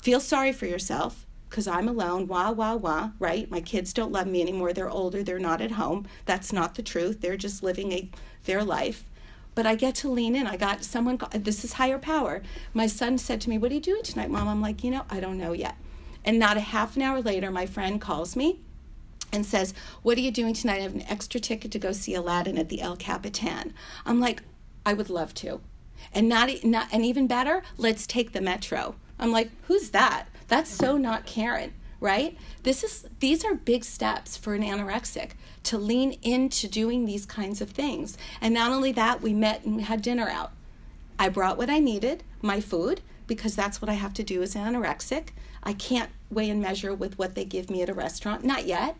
feel 0.00 0.20
sorry 0.20 0.52
for 0.52 0.66
yourself, 0.66 1.26
because 1.48 1.66
I'm 1.66 1.88
alone, 1.88 2.26
wah, 2.26 2.50
wah, 2.50 2.76
wah, 2.76 3.10
right? 3.18 3.50
My 3.50 3.60
kids 3.60 3.92
don't 3.92 4.12
love 4.12 4.26
me 4.26 4.40
anymore. 4.40 4.72
They're 4.72 4.88
older, 4.88 5.22
they're 5.22 5.38
not 5.38 5.60
at 5.60 5.72
home. 5.72 6.06
That's 6.24 6.52
not 6.52 6.74
the 6.74 6.82
truth. 6.82 7.20
They're 7.20 7.36
just 7.36 7.62
living 7.62 7.92
a, 7.92 8.10
their 8.44 8.64
life. 8.64 9.04
But 9.54 9.66
I 9.66 9.74
get 9.74 9.94
to 9.96 10.10
lean 10.10 10.34
in. 10.34 10.46
I 10.46 10.56
got 10.56 10.82
someone, 10.82 11.18
this 11.32 11.62
is 11.62 11.74
higher 11.74 11.98
power. 11.98 12.42
My 12.72 12.86
son 12.86 13.18
said 13.18 13.40
to 13.42 13.50
me, 13.50 13.58
What 13.58 13.70
are 13.70 13.74
you 13.74 13.80
doing 13.80 14.02
tonight, 14.02 14.30
mom? 14.30 14.48
I'm 14.48 14.62
like, 14.62 14.82
You 14.82 14.90
know, 14.92 15.04
I 15.10 15.20
don't 15.20 15.36
know 15.36 15.52
yet. 15.52 15.76
And 16.24 16.38
not 16.38 16.56
a 16.56 16.60
half 16.60 16.96
an 16.96 17.02
hour 17.02 17.20
later, 17.20 17.50
my 17.50 17.66
friend 17.66 18.00
calls 18.00 18.36
me 18.36 18.60
and 19.32 19.44
says, 19.46 19.74
What 20.02 20.18
are 20.18 20.20
you 20.20 20.30
doing 20.30 20.54
tonight? 20.54 20.78
I 20.78 20.82
have 20.82 20.94
an 20.94 21.06
extra 21.08 21.40
ticket 21.40 21.70
to 21.72 21.78
go 21.78 21.92
see 21.92 22.14
Aladdin 22.14 22.58
at 22.58 22.68
the 22.68 22.80
El 22.80 22.96
Capitan. 22.96 23.74
I'm 24.04 24.20
like, 24.20 24.42
I 24.84 24.92
would 24.92 25.10
love 25.10 25.34
to. 25.34 25.60
And 26.12 26.28
not, 26.28 26.50
not 26.64 26.88
and 26.92 27.04
even 27.04 27.26
better, 27.26 27.62
let's 27.76 28.06
take 28.06 28.32
the 28.32 28.40
metro. 28.40 28.96
I'm 29.18 29.32
like, 29.32 29.50
who's 29.66 29.90
that? 29.90 30.26
That's 30.48 30.70
so 30.70 30.96
not 30.96 31.26
Karen, 31.26 31.72
right? 32.00 32.36
This 32.62 32.82
is 32.82 33.06
these 33.20 33.44
are 33.44 33.54
big 33.54 33.84
steps 33.84 34.36
for 34.36 34.54
an 34.54 34.62
anorexic 34.62 35.30
to 35.64 35.78
lean 35.78 36.18
into 36.22 36.68
doing 36.68 37.04
these 37.04 37.24
kinds 37.24 37.60
of 37.60 37.70
things. 37.70 38.18
And 38.40 38.52
not 38.52 38.72
only 38.72 38.92
that, 38.92 39.22
we 39.22 39.32
met 39.32 39.64
and 39.64 39.76
we 39.76 39.82
had 39.82 40.02
dinner 40.02 40.28
out. 40.28 40.52
I 41.18 41.28
brought 41.28 41.56
what 41.56 41.70
I 41.70 41.78
needed, 41.78 42.24
my 42.40 42.60
food, 42.60 43.00
because 43.26 43.54
that's 43.54 43.80
what 43.80 43.88
I 43.88 43.94
have 43.94 44.12
to 44.14 44.24
do 44.24 44.42
as 44.42 44.56
an 44.56 44.74
anorexic. 44.74 45.28
I 45.62 45.72
can't 45.72 46.10
weigh 46.30 46.50
and 46.50 46.60
measure 46.60 46.94
with 46.94 47.18
what 47.18 47.34
they 47.34 47.44
give 47.44 47.70
me 47.70 47.82
at 47.82 47.88
a 47.88 47.94
restaurant, 47.94 48.44
not 48.44 48.66
yet. 48.66 48.96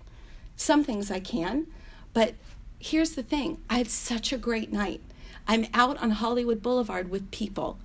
Some 0.56 0.84
things 0.84 1.10
I 1.10 1.20
can, 1.20 1.66
but 2.12 2.34
here's 2.78 3.12
the 3.12 3.22
thing 3.22 3.58
I 3.70 3.78
had 3.78 3.88
such 3.88 4.32
a 4.32 4.38
great 4.38 4.72
night. 4.72 5.00
I'm 5.48 5.66
out 5.74 6.00
on 6.02 6.10
Hollywood 6.10 6.62
Boulevard 6.62 7.10
with 7.10 7.30
people, 7.30 7.78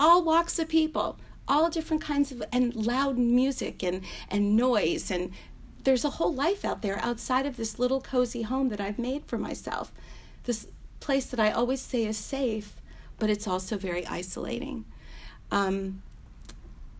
all 0.00 0.24
walks 0.24 0.58
of 0.58 0.68
people 0.68 1.18
all 1.48 1.70
different 1.70 2.02
kinds 2.02 2.30
of 2.30 2.42
and 2.52 2.74
loud 2.74 3.16
music 3.18 3.82
and 3.82 4.02
and 4.30 4.56
noise 4.56 5.10
and 5.10 5.32
there's 5.84 6.04
a 6.04 6.10
whole 6.10 6.34
life 6.34 6.64
out 6.64 6.82
there 6.82 6.98
outside 6.98 7.46
of 7.46 7.56
this 7.56 7.78
little 7.78 8.00
cozy 8.00 8.42
home 8.42 8.68
that 8.68 8.80
I've 8.80 8.98
made 8.98 9.24
for 9.24 9.38
myself. 9.38 9.90
This 10.44 10.66
place 11.00 11.26
that 11.26 11.40
I 11.40 11.50
always 11.50 11.80
say 11.80 12.04
is 12.04 12.18
safe, 12.18 12.74
but 13.18 13.30
it's 13.30 13.46
also 13.46 13.78
very 13.78 14.06
isolating. 14.06 14.84
Um, 15.50 16.02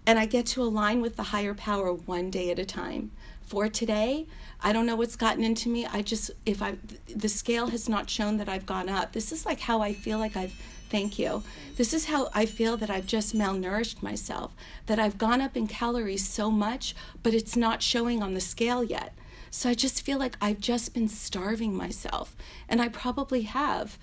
and 0.08 0.18
I 0.18 0.24
get 0.24 0.46
to 0.46 0.62
align 0.62 1.02
with 1.02 1.16
the 1.16 1.24
higher 1.24 1.52
power 1.52 1.92
one 1.92 2.30
day 2.30 2.50
at 2.50 2.58
a 2.58 2.64
time. 2.64 3.10
For 3.42 3.68
today, 3.68 4.26
I 4.58 4.72
don't 4.72 4.86
know 4.86 4.96
what's 4.96 5.16
gotten 5.16 5.44
into 5.44 5.68
me. 5.68 5.84
I 5.84 6.00
just, 6.00 6.30
if 6.46 6.62
I, 6.62 6.76
the 7.14 7.28
scale 7.28 7.66
has 7.66 7.90
not 7.90 8.08
shown 8.08 8.38
that 8.38 8.48
I've 8.48 8.64
gone 8.64 8.88
up. 8.88 9.12
This 9.12 9.32
is 9.32 9.44
like 9.44 9.60
how 9.60 9.82
I 9.82 9.92
feel 9.92 10.18
like 10.18 10.34
I've 10.34 10.54
Thank 10.88 11.18
you. 11.18 11.42
This 11.76 11.92
is 11.92 12.06
how 12.06 12.30
I 12.32 12.46
feel 12.46 12.78
that 12.78 12.88
I've 12.88 13.06
just 13.06 13.36
malnourished 13.36 14.02
myself, 14.02 14.54
that 14.86 14.98
I've 14.98 15.18
gone 15.18 15.42
up 15.42 15.54
in 15.54 15.66
calories 15.66 16.26
so 16.26 16.50
much, 16.50 16.94
but 17.22 17.34
it's 17.34 17.58
not 17.58 17.82
showing 17.82 18.22
on 18.22 18.32
the 18.32 18.40
scale 18.40 18.82
yet. 18.82 19.12
So 19.50 19.68
I 19.68 19.74
just 19.74 20.00
feel 20.00 20.18
like 20.18 20.38
I've 20.40 20.60
just 20.60 20.94
been 20.94 21.08
starving 21.08 21.76
myself, 21.76 22.34
and 22.70 22.80
I 22.80 22.88
probably 22.88 23.42
have. 23.42 23.98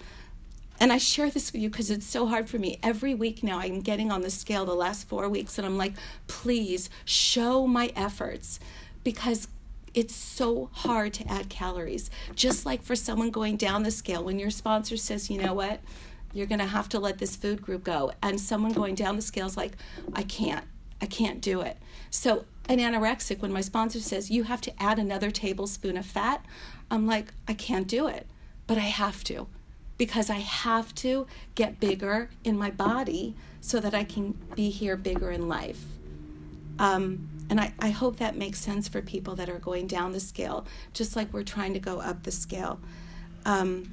And 0.80 0.92
I 0.92 0.98
share 0.98 1.30
this 1.30 1.54
with 1.54 1.62
you 1.62 1.70
because 1.70 1.90
it's 1.90 2.06
so 2.06 2.28
hard 2.28 2.50
for 2.50 2.60
me. 2.60 2.80
Every 2.84 3.16
week 3.16 3.44
now, 3.44 3.60
I'm 3.60 3.80
getting 3.80 4.12
on 4.12 4.22
the 4.22 4.30
scale 4.30 4.66
the 4.66 4.76
last 4.76 5.08
four 5.08 5.30
weeks, 5.30 5.58
and 5.58 5.66
I'm 5.66 5.78
like, 5.78 5.94
please 6.28 6.90
show 7.06 7.66
my 7.66 7.92
efforts 7.96 8.60
because 9.04 9.48
it's 9.94 10.14
so 10.14 10.70
hard 10.74 11.14
to 11.14 11.28
add 11.32 11.48
calories. 11.50 12.10
Just 12.36 12.66
like 12.66 12.84
for 12.84 12.96
someone 12.96 13.32
going 13.32 13.56
down 13.56 13.84
the 13.84 13.92
scale, 13.92 14.24
when 14.24 14.38
your 14.38 14.50
sponsor 14.50 14.98
says, 14.98 15.30
you 15.30 15.42
know 15.42 15.54
what, 15.54 15.80
you're 16.34 16.48
going 16.48 16.60
to 16.60 16.66
have 16.66 16.90
to 16.90 17.00
let 17.00 17.18
this 17.18 17.38
food 17.38 17.62
group 17.62 17.86
go. 17.86 18.12
And 18.22 18.40
someone 18.40 18.74
going 18.74 18.96
down 18.96 19.16
the 19.16 19.22
scale 19.22 19.48
is 19.48 19.56
like, 19.56 19.78
I 20.14 20.24
can't, 20.24 20.66
I 21.02 21.06
can't 21.06 21.40
do 21.40 21.62
it. 21.62 21.78
So, 22.10 22.46
an 22.68 22.80
anorexic, 22.80 23.42
when 23.42 23.54
my 23.54 23.62
sponsor 23.62 24.00
says, 24.00 24.32
you 24.32 24.44
have 24.44 24.60
to 24.62 24.84
add 24.84 25.00
another 25.00 25.32
tablespoon 25.32 25.98
of 25.98 26.06
fat, 26.06 26.44
I'm 26.92 27.08
like, 27.08 27.28
I 27.48 27.54
can't 27.54 27.88
do 27.88 28.08
it, 28.08 28.28
but 28.68 28.78
I 28.78 28.82
have 28.82 29.24
to 29.26 29.48
because 29.98 30.30
I 30.30 30.40
have 30.40 30.94
to 30.96 31.28
get 31.56 31.80
bigger 31.80 32.30
in 32.44 32.58
my 32.58 32.70
body 32.70 33.36
so 33.62 33.80
that 33.80 33.94
I 33.94 34.04
can 34.04 34.38
be 34.56 34.70
here 34.70 34.96
bigger 34.96 35.32
in 35.32 35.48
life. 35.48 35.84
Um, 36.78 37.30
and 37.50 37.60
I, 37.60 37.74
I 37.80 37.90
hope 37.90 38.18
that 38.18 38.36
makes 38.36 38.60
sense 38.60 38.88
for 38.88 39.02
people 39.02 39.36
that 39.36 39.50
are 39.50 39.60
going 39.60 39.88
down 39.88 40.12
the 40.12 40.20
scale, 40.20 40.66
just 40.94 41.16
like 41.16 41.32
we're 41.32 41.44
trying 41.44 41.74
to 41.74 41.80
go 41.80 42.00
up 42.00 42.24
the 42.24 42.32
scale. 42.32 42.80
Um, 43.46 43.92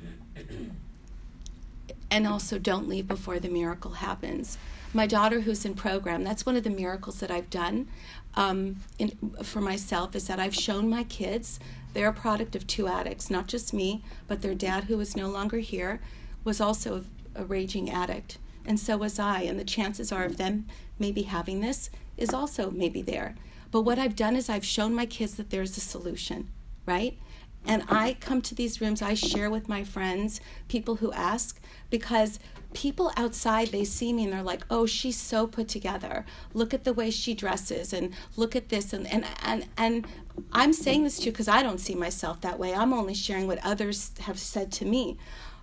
and 2.10 2.26
also 2.26 2.58
don't 2.58 2.88
leave 2.88 3.06
before 3.06 3.38
the 3.38 3.48
miracle 3.48 3.92
happens. 3.92 4.58
My 4.94 5.06
daughter, 5.06 5.40
who's 5.40 5.64
in 5.64 5.74
program, 5.74 6.24
that's 6.24 6.44
one 6.44 6.56
of 6.56 6.64
the 6.64 6.70
miracles 6.70 7.20
that 7.20 7.30
I've 7.30 7.48
done 7.48 7.88
um, 8.34 8.76
in, 8.98 9.10
for 9.42 9.60
myself 9.60 10.14
is 10.14 10.26
that 10.26 10.38
I've 10.38 10.54
shown 10.54 10.90
my 10.90 11.04
kids 11.04 11.58
they're 11.92 12.08
a 12.08 12.12
product 12.12 12.56
of 12.56 12.66
two 12.66 12.88
addicts, 12.88 13.30
not 13.30 13.48
just 13.48 13.74
me, 13.74 14.02
but 14.26 14.42
their 14.42 14.54
dad, 14.54 14.84
who 14.84 14.98
is 15.00 15.16
no 15.16 15.28
longer 15.28 15.58
here, 15.58 16.00
was 16.44 16.60
also 16.60 17.04
a, 17.36 17.42
a 17.42 17.44
raging 17.44 17.90
addict, 17.90 18.38
and 18.64 18.78
so 18.78 18.96
was 18.96 19.18
I. 19.18 19.42
And 19.42 19.58
the 19.58 19.64
chances 19.64 20.12
are 20.12 20.24
of 20.24 20.36
them 20.36 20.66
maybe 20.98 21.22
having 21.22 21.60
this 21.60 21.90
is 22.16 22.32
also 22.32 22.70
maybe 22.70 23.02
there. 23.02 23.34
But 23.70 23.82
what 23.82 23.98
I've 23.98 24.16
done 24.16 24.36
is 24.36 24.48
I've 24.48 24.64
shown 24.64 24.94
my 24.94 25.06
kids 25.06 25.34
that 25.34 25.50
there's 25.50 25.76
a 25.76 25.80
solution, 25.80 26.48
right? 26.86 27.18
And 27.64 27.84
I 27.88 28.16
come 28.20 28.42
to 28.42 28.54
these 28.54 28.80
rooms, 28.80 29.02
I 29.02 29.14
share 29.14 29.48
with 29.48 29.68
my 29.68 29.84
friends, 29.84 30.40
people 30.68 30.96
who 30.96 31.12
ask, 31.12 31.60
because 31.90 32.38
people 32.74 33.10
outside 33.16 33.68
they 33.68 33.84
see 33.84 34.12
me 34.12 34.24
and 34.24 34.32
they're 34.32 34.42
like 34.42 34.62
oh 34.70 34.86
she's 34.86 35.16
so 35.16 35.46
put 35.46 35.68
together. 35.68 36.24
Look 36.54 36.74
at 36.74 36.84
the 36.84 36.92
way 36.92 37.10
she 37.10 37.34
dresses 37.34 37.92
and 37.92 38.12
look 38.36 38.54
at 38.56 38.68
this 38.68 38.92
and 38.92 39.06
and 39.06 39.24
and, 39.42 39.66
and 39.76 40.06
i'm 40.52 40.72
saying 40.72 41.04
this 41.04 41.18
to 41.18 41.26
you 41.26 41.32
because 41.32 41.48
i 41.48 41.62
don't 41.62 41.80
see 41.80 41.94
myself 41.94 42.40
that 42.40 42.58
way. 42.58 42.74
I'm 42.74 42.92
only 42.92 43.14
sharing 43.14 43.46
what 43.46 43.64
others 43.64 44.12
have 44.20 44.38
said 44.38 44.72
to 44.72 44.84
me. 44.84 45.18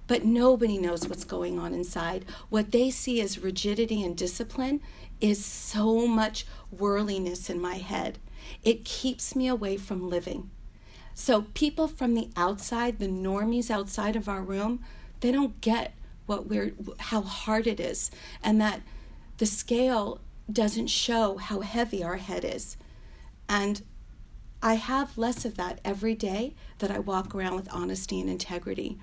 But 0.07 0.25
nobody 0.25 0.79
knows 0.79 1.07
what's 1.07 1.23
going 1.23 1.59
on 1.59 1.71
inside. 1.71 2.25
What 2.49 2.71
they 2.71 2.89
see 2.89 3.21
as 3.21 3.37
rigidity 3.37 4.01
and 4.03 4.17
discipline 4.17 4.81
is 5.21 5.45
so 5.45 6.07
much 6.07 6.47
whirliness 6.71 7.47
in 7.47 7.61
my 7.61 7.75
head. 7.75 8.17
It 8.63 8.85
keeps 8.85 9.35
me 9.35 9.47
away 9.47 9.77
from 9.77 10.09
living. 10.09 10.49
So 11.13 11.43
people 11.53 11.87
from 11.87 12.15
the 12.15 12.29
outside 12.35 12.97
the 12.97 13.07
normies 13.07 13.69
outside 13.69 14.15
of 14.15 14.27
our 14.27 14.41
room 14.41 14.79
they 15.19 15.31
don't 15.31 15.59
get 15.61 15.93
what 16.29 16.47
we're 16.47 16.73
how 16.99 17.21
hard 17.21 17.65
it 17.65 17.79
is 17.79 18.11
and 18.43 18.61
that 18.61 18.81
the 19.39 19.45
scale 19.45 20.21
doesn't 20.51 20.87
show 20.87 21.37
how 21.37 21.61
heavy 21.61 22.03
our 22.03 22.17
head 22.17 22.45
is. 22.45 22.77
And 23.49 23.81
i 24.61 24.75
have 24.75 25.17
less 25.17 25.45
of 25.45 25.55
that 25.55 25.79
every 25.83 26.13
day 26.13 26.53
that 26.79 26.91
i 26.91 26.99
walk 26.99 27.33
around 27.33 27.55
with 27.55 27.73
honesty 27.73 28.21
and 28.21 28.29
integrity. 28.29 28.97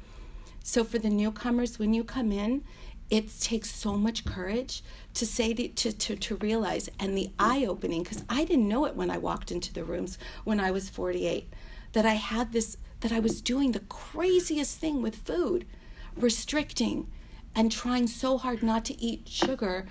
So 0.62 0.84
for 0.84 0.98
the 0.98 1.10
newcomers 1.10 1.78
when 1.78 1.92
you 1.92 2.04
come 2.04 2.30
in 2.30 2.62
it 3.08 3.28
takes 3.40 3.70
so 3.72 3.96
much 3.96 4.24
courage 4.24 4.82
to 5.14 5.24
say 5.24 5.54
to, 5.54 5.68
to, 5.68 5.92
to, 5.92 6.16
to 6.16 6.34
realize 6.36 6.88
and 6.98 7.16
the 7.16 7.30
eye 7.38 7.64
opening 7.64 8.02
because 8.02 8.24
i 8.28 8.44
didn't 8.44 8.68
know 8.68 8.84
it 8.84 8.96
when 8.96 9.10
i 9.10 9.18
walked 9.18 9.52
into 9.52 9.72
the 9.72 9.84
rooms 9.84 10.18
when 10.44 10.58
i 10.58 10.70
was 10.70 10.90
48 10.90 11.52
that 11.92 12.04
i 12.04 12.14
had 12.14 12.52
this 12.52 12.76
that 13.00 13.12
i 13.12 13.20
was 13.20 13.40
doing 13.40 13.72
the 13.72 13.80
craziest 13.80 14.78
thing 14.78 15.02
with 15.02 15.16
food 15.16 15.66
restricting 16.16 17.08
and 17.56 17.72
trying 17.72 18.06
so 18.06 18.36
hard 18.36 18.62
not 18.62 18.84
to 18.84 19.02
eat 19.02 19.26
sugar, 19.26 19.86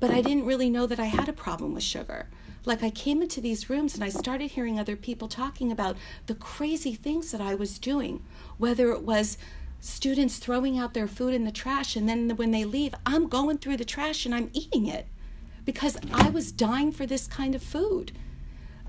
but 0.00 0.10
I 0.10 0.22
didn't 0.22 0.46
really 0.46 0.70
know 0.70 0.86
that 0.86 0.98
I 0.98 1.04
had 1.04 1.28
a 1.28 1.34
problem 1.34 1.74
with 1.74 1.82
sugar. 1.82 2.28
Like 2.64 2.82
I 2.82 2.88
came 2.88 3.20
into 3.20 3.42
these 3.42 3.68
rooms 3.68 3.94
and 3.94 4.02
I 4.02 4.08
started 4.08 4.52
hearing 4.52 4.80
other 4.80 4.96
people 4.96 5.28
talking 5.28 5.70
about 5.70 5.96
the 6.26 6.34
crazy 6.34 6.94
things 6.94 7.30
that 7.30 7.42
I 7.42 7.54
was 7.54 7.78
doing, 7.78 8.24
whether 8.56 8.90
it 8.90 9.02
was 9.02 9.36
students 9.80 10.38
throwing 10.38 10.78
out 10.78 10.94
their 10.94 11.06
food 11.06 11.34
in 11.34 11.44
the 11.44 11.52
trash 11.52 11.94
and 11.94 12.08
then 12.08 12.30
when 12.36 12.52
they 12.52 12.64
leave, 12.64 12.94
I'm 13.04 13.28
going 13.28 13.58
through 13.58 13.76
the 13.76 13.84
trash 13.84 14.24
and 14.24 14.34
I'm 14.34 14.50
eating 14.54 14.86
it 14.86 15.06
because 15.66 15.98
I 16.10 16.30
was 16.30 16.52
dying 16.52 16.90
for 16.90 17.04
this 17.04 17.26
kind 17.26 17.54
of 17.54 17.62
food. 17.62 18.12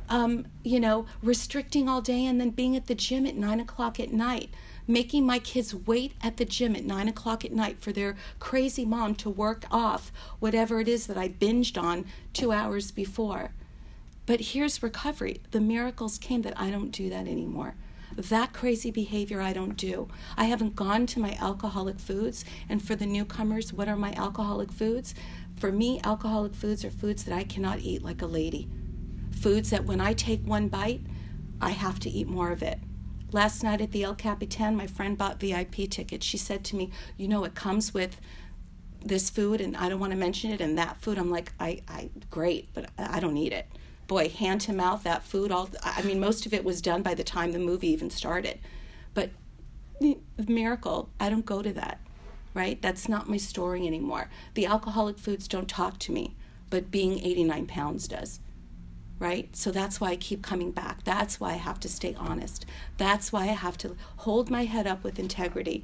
Um, 0.08 0.46
you 0.64 0.80
know, 0.80 1.08
restricting 1.22 1.90
all 1.90 2.00
day 2.00 2.26
and 2.26 2.40
then 2.40 2.52
being 2.52 2.76
at 2.76 2.86
the 2.86 2.96
gym 2.96 3.26
at 3.26 3.36
nine 3.36 3.60
o'clock 3.60 4.00
at 4.00 4.14
night 4.14 4.52
making 4.88 5.26
my 5.26 5.40
kids 5.40 5.74
wait 5.74 6.14
at 6.22 6.38
the 6.38 6.46
gym 6.46 6.76
at 6.76 6.84
nine 6.84 7.08
o'clock 7.08 7.44
at 7.44 7.52
night 7.52 7.82
for 7.82 7.92
their 7.92 8.16
crazy 8.40 8.86
mom 8.86 9.16
to 9.16 9.30
work 9.30 9.66
off 9.72 10.12
whatever 10.40 10.80
it 10.80 10.88
is 10.88 11.08
that 11.08 11.18
I 11.18 11.30
binged 11.30 11.82
on 11.82 12.06
two 12.34 12.52
hours 12.52 12.92
before. 12.92 13.52
But 14.26 14.42
here's 14.42 14.82
recovery. 14.82 15.42
The 15.52 15.62
miracles 15.62 16.18
came 16.18 16.42
that 16.44 16.60
I 16.60 16.72
don't 16.72 16.92
do 16.92 17.10
that 17.10 17.28
anymore. 17.28 17.76
That 18.16 18.54
crazy 18.54 18.92
behavior 18.92 19.42
I 19.42 19.54
don't 19.54 19.76
do. 19.76 20.08
I 20.38 20.46
haven't 20.46 20.76
gone 20.76 21.06
to 21.08 21.20
my 21.20 21.38
alcoholic 21.40 22.00
foods. 22.00 22.46
And 22.70 22.82
for 22.82 22.96
the 22.96 23.06
newcomers, 23.06 23.74
what 23.74 23.90
are 23.90 23.98
my 23.98 24.14
alcoholic 24.14 24.72
foods? 24.72 25.14
For 25.58 25.72
me, 25.72 26.00
alcoholic 26.04 26.56
foods 26.56 26.86
are 26.86 26.92
foods 26.92 27.24
that 27.26 27.36
I 27.36 27.44
cannot 27.44 27.80
eat 27.80 28.04
like 28.04 28.22
a 28.22 28.28
lady. 28.28 28.68
Foods 29.32 29.70
that 29.70 29.86
when 29.86 30.00
I 30.00 30.14
take 30.14 30.46
one 30.46 30.70
bite, 30.70 31.02
I 31.62 31.72
have 31.72 32.00
to 32.02 32.10
eat 32.10 32.28
more 32.28 32.52
of 32.52 32.64
it. 32.64 32.80
Last 33.36 33.64
night 33.64 33.82
at 33.82 33.92
the 33.92 34.04
El 34.04 34.16
Capitan, 34.16 34.78
my 34.78 34.88
friend 34.88 35.18
bought 35.18 35.42
VIP 35.42 35.90
tickets. 35.90 36.26
She 36.26 36.38
said 36.38 36.64
to 36.64 36.78
me, 36.78 36.90
You 37.18 37.28
know, 37.28 37.44
it 37.44 37.54
comes 37.54 37.94
with 37.94 38.22
this 39.04 39.30
food, 39.30 39.60
and 39.60 39.76
I 39.76 39.90
don't 39.90 40.00
want 40.00 40.14
to 40.14 40.18
mention 40.18 40.52
it, 40.52 40.62
and 40.62 40.78
that 40.78 41.02
food. 41.02 41.18
I'm 41.18 41.30
like, 41.30 41.52
I, 41.60 41.82
I 41.86 42.12
great, 42.30 42.70
but 42.74 42.90
I 42.98 43.20
don't 43.20 43.36
eat 43.36 43.52
it. 43.52 43.68
Boy, 44.08 44.30
hand 44.30 44.62
to 44.62 44.74
mouth, 44.74 45.04
that 45.04 45.26
food, 45.26 45.52
all, 45.52 45.70
I 45.84 46.02
mean, 46.04 46.18
most 46.18 46.46
of 46.46 46.54
it 46.54 46.64
was 46.64 46.82
done 46.82 47.02
by 47.02 47.14
the 47.14 47.26
time 47.26 47.52
the 47.52 47.60
movie 47.60 47.90
even 47.90 48.10
started. 48.10 48.58
But 49.14 49.32
the 50.00 50.18
miracle, 50.48 51.10
I 51.20 51.30
don't 51.30 51.46
go 51.46 51.62
to 51.62 51.74
that, 51.74 52.00
right? 52.54 52.82
That's 52.82 53.10
not 53.10 53.28
my 53.28 53.36
story 53.36 53.86
anymore. 53.86 54.30
The 54.54 54.66
alcoholic 54.66 55.20
foods 55.20 55.50
don't 55.50 55.68
talk 55.68 56.00
to 56.00 56.14
me, 56.14 56.38
but 56.70 56.90
being 56.90 57.20
89 57.20 57.68
pounds 57.68 58.08
does 58.08 58.40
right? 59.20 59.56
So 59.56 59.72
that's 59.72 60.02
why 60.02 60.10
I 60.10 60.16
keep 60.16 60.42
coming 60.42 60.72
back. 60.72 61.04
That's 61.04 61.40
why 61.40 61.52
I 61.52 61.58
have 61.58 61.80
to 61.82 61.90
stay 61.90 62.16
honest. 62.18 62.66
That's 62.98 63.32
why 63.32 63.44
I 63.44 63.54
have 63.54 63.78
to 63.80 63.96
hold 64.18 64.50
my 64.50 64.66
head 64.66 64.88
up 64.88 65.04
with 65.04 65.20
integrity. 65.20 65.84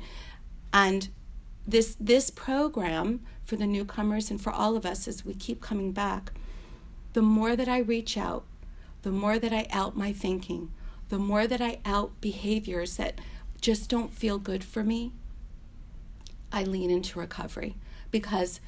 And 0.73 1.09
this 1.67 1.95
this 1.99 2.29
program 2.29 3.21
for 3.43 3.55
the 3.55 3.67
newcomers 3.67 4.31
and 4.31 4.41
for 4.41 4.51
all 4.51 4.75
of 4.75 4.85
us 4.85 5.07
as 5.07 5.25
we 5.25 5.33
keep 5.33 5.61
coming 5.61 5.91
back, 5.91 6.31
the 7.13 7.21
more 7.21 7.55
that 7.55 7.67
I 7.67 7.79
reach 7.79 8.17
out, 8.17 8.45
the 9.01 9.11
more 9.11 9.39
that 9.39 9.53
I 9.53 9.67
out 9.71 9.95
my 9.95 10.11
thinking, 10.11 10.71
the 11.09 11.19
more 11.19 11.47
that 11.47 11.61
I 11.61 11.79
out 11.85 12.19
behaviors 12.21 12.97
that 12.97 13.19
just 13.59 13.89
don't 13.89 14.13
feel 14.13 14.37
good 14.37 14.63
for 14.63 14.83
me, 14.83 15.11
I 16.51 16.63
lean 16.63 16.89
into 16.89 17.19
recovery 17.19 17.75
because 18.09 18.59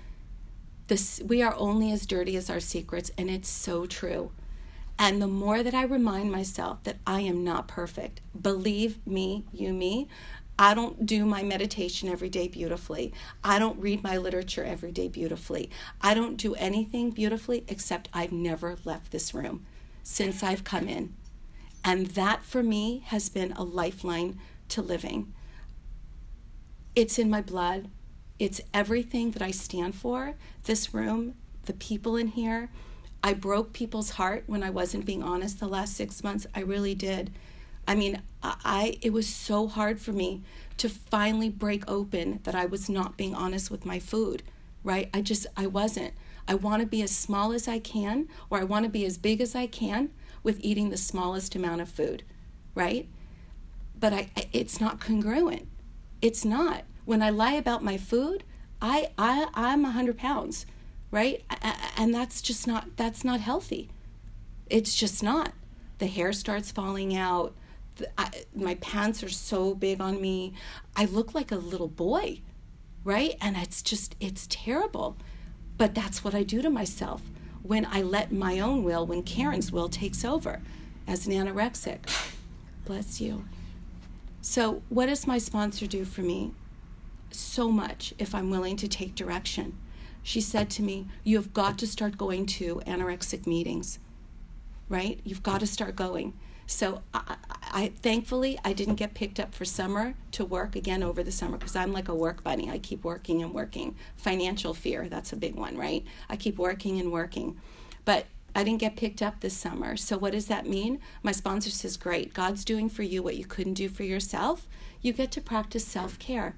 this 0.88 1.22
we 1.26 1.42
are 1.42 1.56
only 1.58 1.92
as 1.92 2.06
dirty 2.06 2.36
as 2.36 2.50
our 2.50 2.60
secrets 2.60 3.12
and 3.18 3.30
it's 3.30 3.50
so 3.50 3.86
true. 3.86 4.32
And 4.98 5.22
the 5.22 5.28
more 5.28 5.64
that 5.64 5.74
I 5.74 5.84
remind 5.84 6.32
myself 6.32 6.84
that 6.84 6.98
I 7.06 7.22
am 7.22 7.44
not 7.44 7.68
perfect, 7.68 8.22
believe 8.40 9.06
me, 9.06 9.44
you 9.52 9.74
me, 9.74 10.08
I 10.58 10.76
don't 10.76 11.06
do 11.06 11.26
my 11.26 11.42
meditation 11.42 12.10
every 12.10 12.30
day 12.30 12.48
beautifully. 12.48 13.12
I 13.44 13.58
don't 13.58 13.80
read 13.80 14.04
my 14.04 14.18
literature 14.18 14.64
every 14.64 14.92
day 14.92 15.08
beautifully. 15.08 15.72
I 16.00 16.14
don't 16.14 16.38
do 16.38 16.54
anything 16.56 17.10
beautifully 17.10 17.66
except 17.68 18.08
I've 18.14 18.32
never 18.32 18.78
left 18.86 19.12
this 19.12 19.34
room 19.34 19.66
since 20.04 20.44
I've 20.44 20.64
come 20.64 20.88
in. 20.88 21.16
And 21.84 22.08
that 22.08 22.44
for 22.44 22.62
me 22.62 23.04
has 23.08 23.30
been 23.30 23.52
a 23.54 23.64
lifeline 23.64 24.40
to 24.70 24.82
living. 24.82 25.34
It's 26.96 27.18
in 27.18 27.30
my 27.30 27.42
blood. 27.42 27.90
It's 28.38 28.62
everything 28.74 29.32
that 29.32 29.42
I 29.42 29.52
stand 29.52 29.96
for. 29.96 30.36
This 30.66 30.94
room, 30.94 31.34
the 31.66 31.74
people 31.74 32.16
in 32.16 32.28
here. 32.28 32.70
I 33.24 33.34
broke 33.34 33.72
people's 33.72 34.12
heart 34.12 34.44
when 34.48 34.64
I 34.64 34.70
wasn't 34.70 35.06
being 35.06 35.24
honest 35.24 35.60
the 35.60 35.68
last 35.68 35.96
six 35.96 36.24
months. 36.24 36.46
I 36.54 36.60
really 36.60 36.94
did. 36.94 37.32
I 37.88 37.96
mean, 37.96 38.22
I 38.44 38.98
it 39.02 39.14
was 39.14 39.28
so 39.28 39.68
hard 39.68 40.00
for 40.02 40.12
me 40.12 40.42
to 40.78 40.90
finally 40.90 41.50
break 41.50 41.90
open 41.90 42.42
that 42.44 42.56
I 42.56 42.66
was 42.66 42.90
not 42.90 43.18
being 43.18 43.34
honest 43.34 43.72
with 43.72 43.86
my 43.86 44.00
food, 44.00 44.44
right? 44.84 45.10
I 45.14 45.22
just 45.22 45.48
I 45.56 45.68
wasn't. 45.68 46.14
I 46.48 46.56
want 46.56 46.82
to 46.82 46.88
be 46.88 47.02
as 47.02 47.16
small 47.16 47.54
as 47.54 47.68
I 47.70 47.80
can 47.80 48.28
or 48.50 48.60
I 48.60 48.66
want 48.66 48.84
to 48.84 48.90
be 48.90 49.06
as 49.06 49.18
big 49.18 49.40
as 49.40 49.56
I 49.56 49.68
can 49.68 50.10
with 50.44 50.60
eating 50.60 50.90
the 50.90 50.98
smallest 50.98 51.56
amount 51.56 51.80
of 51.80 51.90
food, 51.90 52.24
right? 52.76 53.08
But 53.98 54.12
I 54.14 54.30
it's 54.52 54.82
not 54.82 55.00
congruent. 55.00 55.68
It's 56.22 56.44
not. 56.44 56.84
When 57.06 57.22
I 57.22 57.30
lie 57.30 57.54
about 57.54 57.84
my 57.84 57.98
food, 57.98 58.44
I 58.82 59.12
I 59.18 59.48
I'm 59.54 59.84
100 59.84 60.18
pounds, 60.18 60.66
right? 61.14 61.44
And 61.98 62.14
that's 62.14 62.42
just 62.42 62.68
not 62.68 62.98
that's 62.98 63.24
not 63.24 63.40
healthy. 63.40 63.90
It's 64.70 64.96
just 64.96 65.24
not. 65.24 65.54
The 66.00 66.08
hair 66.08 66.34
starts 66.34 66.72
falling 66.72 67.16
out 67.16 67.54
I, 68.18 68.44
my 68.56 68.76
pants 68.76 69.24
are 69.24 69.30
so 69.30 69.76
big 69.76 70.02
on 70.02 70.22
me. 70.22 70.54
I 70.96 71.06
look 71.06 71.34
like 71.34 71.52
a 71.52 71.58
little 71.58 71.88
boy, 71.88 72.42
right? 73.04 73.36
And 73.42 73.58
it's 73.58 73.82
just, 73.82 74.16
it's 74.20 74.48
terrible. 74.50 75.18
But 75.78 75.96
that's 75.96 76.24
what 76.24 76.36
I 76.36 76.44
do 76.44 76.62
to 76.62 76.70
myself 76.70 77.22
when 77.62 77.86
I 77.86 78.02
let 78.02 78.32
my 78.32 78.60
own 78.60 78.84
will, 78.84 79.06
when 79.06 79.24
Karen's 79.24 79.72
will 79.72 79.90
takes 79.90 80.26
over 80.26 80.62
as 81.08 81.28
an 81.28 81.34
anorexic. 81.34 82.00
Bless 82.86 83.22
you. 83.22 83.46
So, 84.42 84.82
what 84.90 85.06
does 85.06 85.26
my 85.26 85.38
sponsor 85.38 85.88
do 85.88 86.04
for 86.04 86.22
me? 86.22 86.52
So 87.32 87.72
much 87.72 88.14
if 88.20 88.36
I'm 88.36 88.50
willing 88.50 88.76
to 88.78 88.88
take 88.90 89.16
direction. 89.16 89.78
She 90.24 90.42
said 90.42 90.70
to 90.72 90.82
me, 90.82 91.08
You 91.24 91.38
have 91.38 91.54
got 91.54 91.78
to 91.80 91.88
start 91.88 92.18
going 92.18 92.46
to 92.48 92.82
anorexic 92.88 93.46
meetings, 93.46 94.00
right? 94.90 95.20
You've 95.24 95.44
got 95.44 95.60
to 95.60 95.68
start 95.68 95.96
going. 95.96 96.34
So 96.66 97.02
I, 97.14 97.36
I, 97.62 97.92
thankfully 98.02 98.58
I 98.64 98.72
didn't 98.72 98.96
get 98.96 99.14
picked 99.14 99.40
up 99.40 99.54
for 99.54 99.66
summer 99.66 100.16
to 100.32 100.46
work 100.46 100.78
again 100.78 101.04
over 101.04 101.22
the 101.22 101.32
summer 101.32 101.58
because 101.58 101.76
I'm 101.76 101.92
like 101.92 102.08
a 102.08 102.16
work 102.16 102.42
bunny. 102.44 102.70
I 102.70 102.80
keep 102.80 103.04
working 103.04 103.44
and 103.44 103.54
working. 103.54 103.96
Financial 104.16 104.74
fear, 104.74 105.10
that's 105.10 105.34
a 105.34 105.36
big 105.36 105.56
one, 105.56 105.78
right? 105.78 106.06
I 106.30 106.38
keep 106.38 106.58
working 106.58 107.00
and 107.00 107.12
working. 107.12 107.60
But 108.06 108.28
I 108.56 108.64
didn't 108.64 108.80
get 108.80 108.96
picked 108.96 109.22
up 109.22 109.42
this 109.42 109.58
summer. 109.58 109.98
So 109.98 110.18
what 110.18 110.32
does 110.32 110.46
that 110.46 110.68
mean? 110.68 111.00
My 111.22 111.32
sponsor 111.32 111.72
says, 111.72 111.98
"Great. 111.98 112.34
God's 112.34 112.64
doing 112.64 112.88
for 112.88 113.04
you 113.04 113.24
what 113.24 113.36
you 113.36 113.46
couldn't 113.46 113.74
do 113.74 113.90
for 113.90 114.04
yourself. 114.04 114.68
You 115.02 115.12
get 115.12 115.32
to 115.32 115.42
practice 115.42 115.86
self-care." 115.86 116.56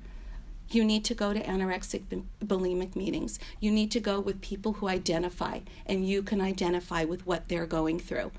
You 0.70 0.84
need 0.84 1.06
to 1.06 1.14
go 1.14 1.34
to 1.34 1.42
anorexic 1.42 2.24
bulimic 2.44 2.96
meetings. 2.96 3.40
You 3.60 3.72
need 3.72 3.92
to 3.92 4.00
go 4.00 4.20
with 4.20 4.42
people 4.42 4.74
who 4.74 4.88
identify 4.88 5.60
and 5.86 6.08
you 6.08 6.24
can 6.24 6.42
identify 6.42 7.04
with 7.04 7.26
what 7.26 7.48
they're 7.48 7.66
going 7.66 8.00
through 8.00 8.32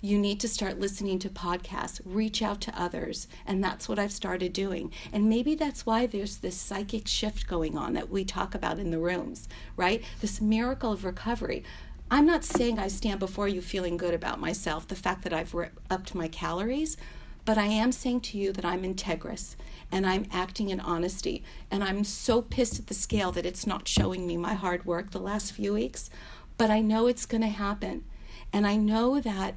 you 0.00 0.18
need 0.18 0.40
to 0.40 0.48
start 0.48 0.80
listening 0.80 1.18
to 1.18 1.28
podcasts, 1.28 2.00
reach 2.04 2.42
out 2.42 2.60
to 2.62 2.80
others. 2.80 3.28
And 3.46 3.62
that's 3.62 3.88
what 3.88 3.98
I've 3.98 4.12
started 4.12 4.52
doing. 4.52 4.92
And 5.12 5.28
maybe 5.28 5.54
that's 5.54 5.84
why 5.84 6.06
there's 6.06 6.38
this 6.38 6.56
psychic 6.56 7.06
shift 7.06 7.46
going 7.46 7.76
on 7.76 7.92
that 7.94 8.08
we 8.08 8.24
talk 8.24 8.54
about 8.54 8.78
in 8.78 8.90
the 8.90 8.98
rooms, 8.98 9.48
right? 9.76 10.02
This 10.20 10.40
miracle 10.40 10.92
of 10.92 11.04
recovery. 11.04 11.64
I'm 12.10 12.26
not 12.26 12.44
saying 12.44 12.78
I 12.78 12.88
stand 12.88 13.20
before 13.20 13.46
you 13.46 13.60
feeling 13.60 13.96
good 13.96 14.14
about 14.14 14.40
myself, 14.40 14.88
the 14.88 14.96
fact 14.96 15.22
that 15.22 15.32
I've 15.32 15.54
upped 15.90 16.14
my 16.14 16.28
calories, 16.28 16.96
but 17.44 17.58
I 17.58 17.66
am 17.66 17.92
saying 17.92 18.20
to 18.22 18.38
you 18.38 18.52
that 18.52 18.64
I'm 18.64 18.82
integrous 18.82 19.56
and 19.92 20.06
I'm 20.06 20.26
acting 20.32 20.70
in 20.70 20.80
honesty. 20.80 21.42
And 21.70 21.82
I'm 21.82 22.04
so 22.04 22.42
pissed 22.42 22.78
at 22.78 22.86
the 22.86 22.94
scale 22.94 23.32
that 23.32 23.46
it's 23.46 23.66
not 23.66 23.88
showing 23.88 24.26
me 24.26 24.36
my 24.36 24.54
hard 24.54 24.84
work 24.84 25.10
the 25.10 25.18
last 25.18 25.52
few 25.52 25.74
weeks, 25.74 26.10
but 26.56 26.70
I 26.70 26.80
know 26.80 27.06
it's 27.06 27.26
going 27.26 27.42
to 27.42 27.48
happen. 27.48 28.04
And 28.52 28.66
I 28.66 28.76
know 28.76 29.20
that 29.20 29.54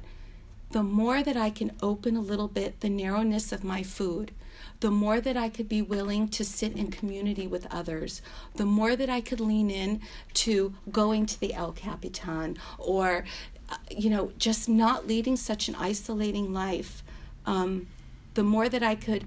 the 0.70 0.82
more 0.82 1.22
that 1.22 1.36
I 1.36 1.50
can 1.50 1.72
open 1.82 2.16
a 2.16 2.20
little 2.20 2.48
bit 2.48 2.80
the 2.80 2.88
narrowness 2.88 3.52
of 3.52 3.62
my 3.62 3.82
food, 3.82 4.32
the 4.80 4.90
more 4.90 5.20
that 5.20 5.36
I 5.36 5.48
could 5.48 5.68
be 5.68 5.82
willing 5.82 6.28
to 6.28 6.44
sit 6.44 6.76
in 6.76 6.90
community 6.90 7.46
with 7.46 7.72
others, 7.72 8.20
the 8.56 8.64
more 8.64 8.96
that 8.96 9.08
I 9.08 9.20
could 9.20 9.40
lean 9.40 9.70
in 9.70 10.00
to 10.34 10.74
going 10.90 11.26
to 11.26 11.40
the 11.40 11.54
El 11.54 11.72
Capitan 11.72 12.56
or, 12.78 13.24
uh, 13.70 13.76
you 13.90 14.10
know, 14.10 14.32
just 14.36 14.68
not 14.68 15.06
leading 15.06 15.36
such 15.36 15.68
an 15.68 15.76
isolating 15.76 16.52
life, 16.52 17.04
um, 17.46 17.88
the 18.34 18.42
more 18.42 18.68
that 18.68 18.82
I 18.82 18.94
could 18.94 19.24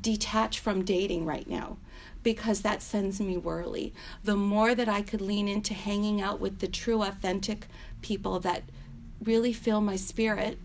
detach 0.00 0.58
from 0.58 0.84
dating 0.84 1.24
right 1.24 1.48
now 1.48 1.76
because 2.22 2.62
that 2.62 2.82
sends 2.82 3.20
me 3.20 3.36
whirly. 3.36 3.94
The 4.24 4.36
more 4.36 4.74
that 4.74 4.88
I 4.88 5.02
could 5.02 5.20
lean 5.20 5.46
into 5.46 5.74
hanging 5.74 6.20
out 6.20 6.40
with 6.40 6.58
the 6.58 6.66
true, 6.66 7.02
authentic 7.02 7.68
people 8.02 8.40
that 8.40 8.64
really 9.22 9.52
fill 9.52 9.80
my 9.80 9.96
spirit 9.96 10.58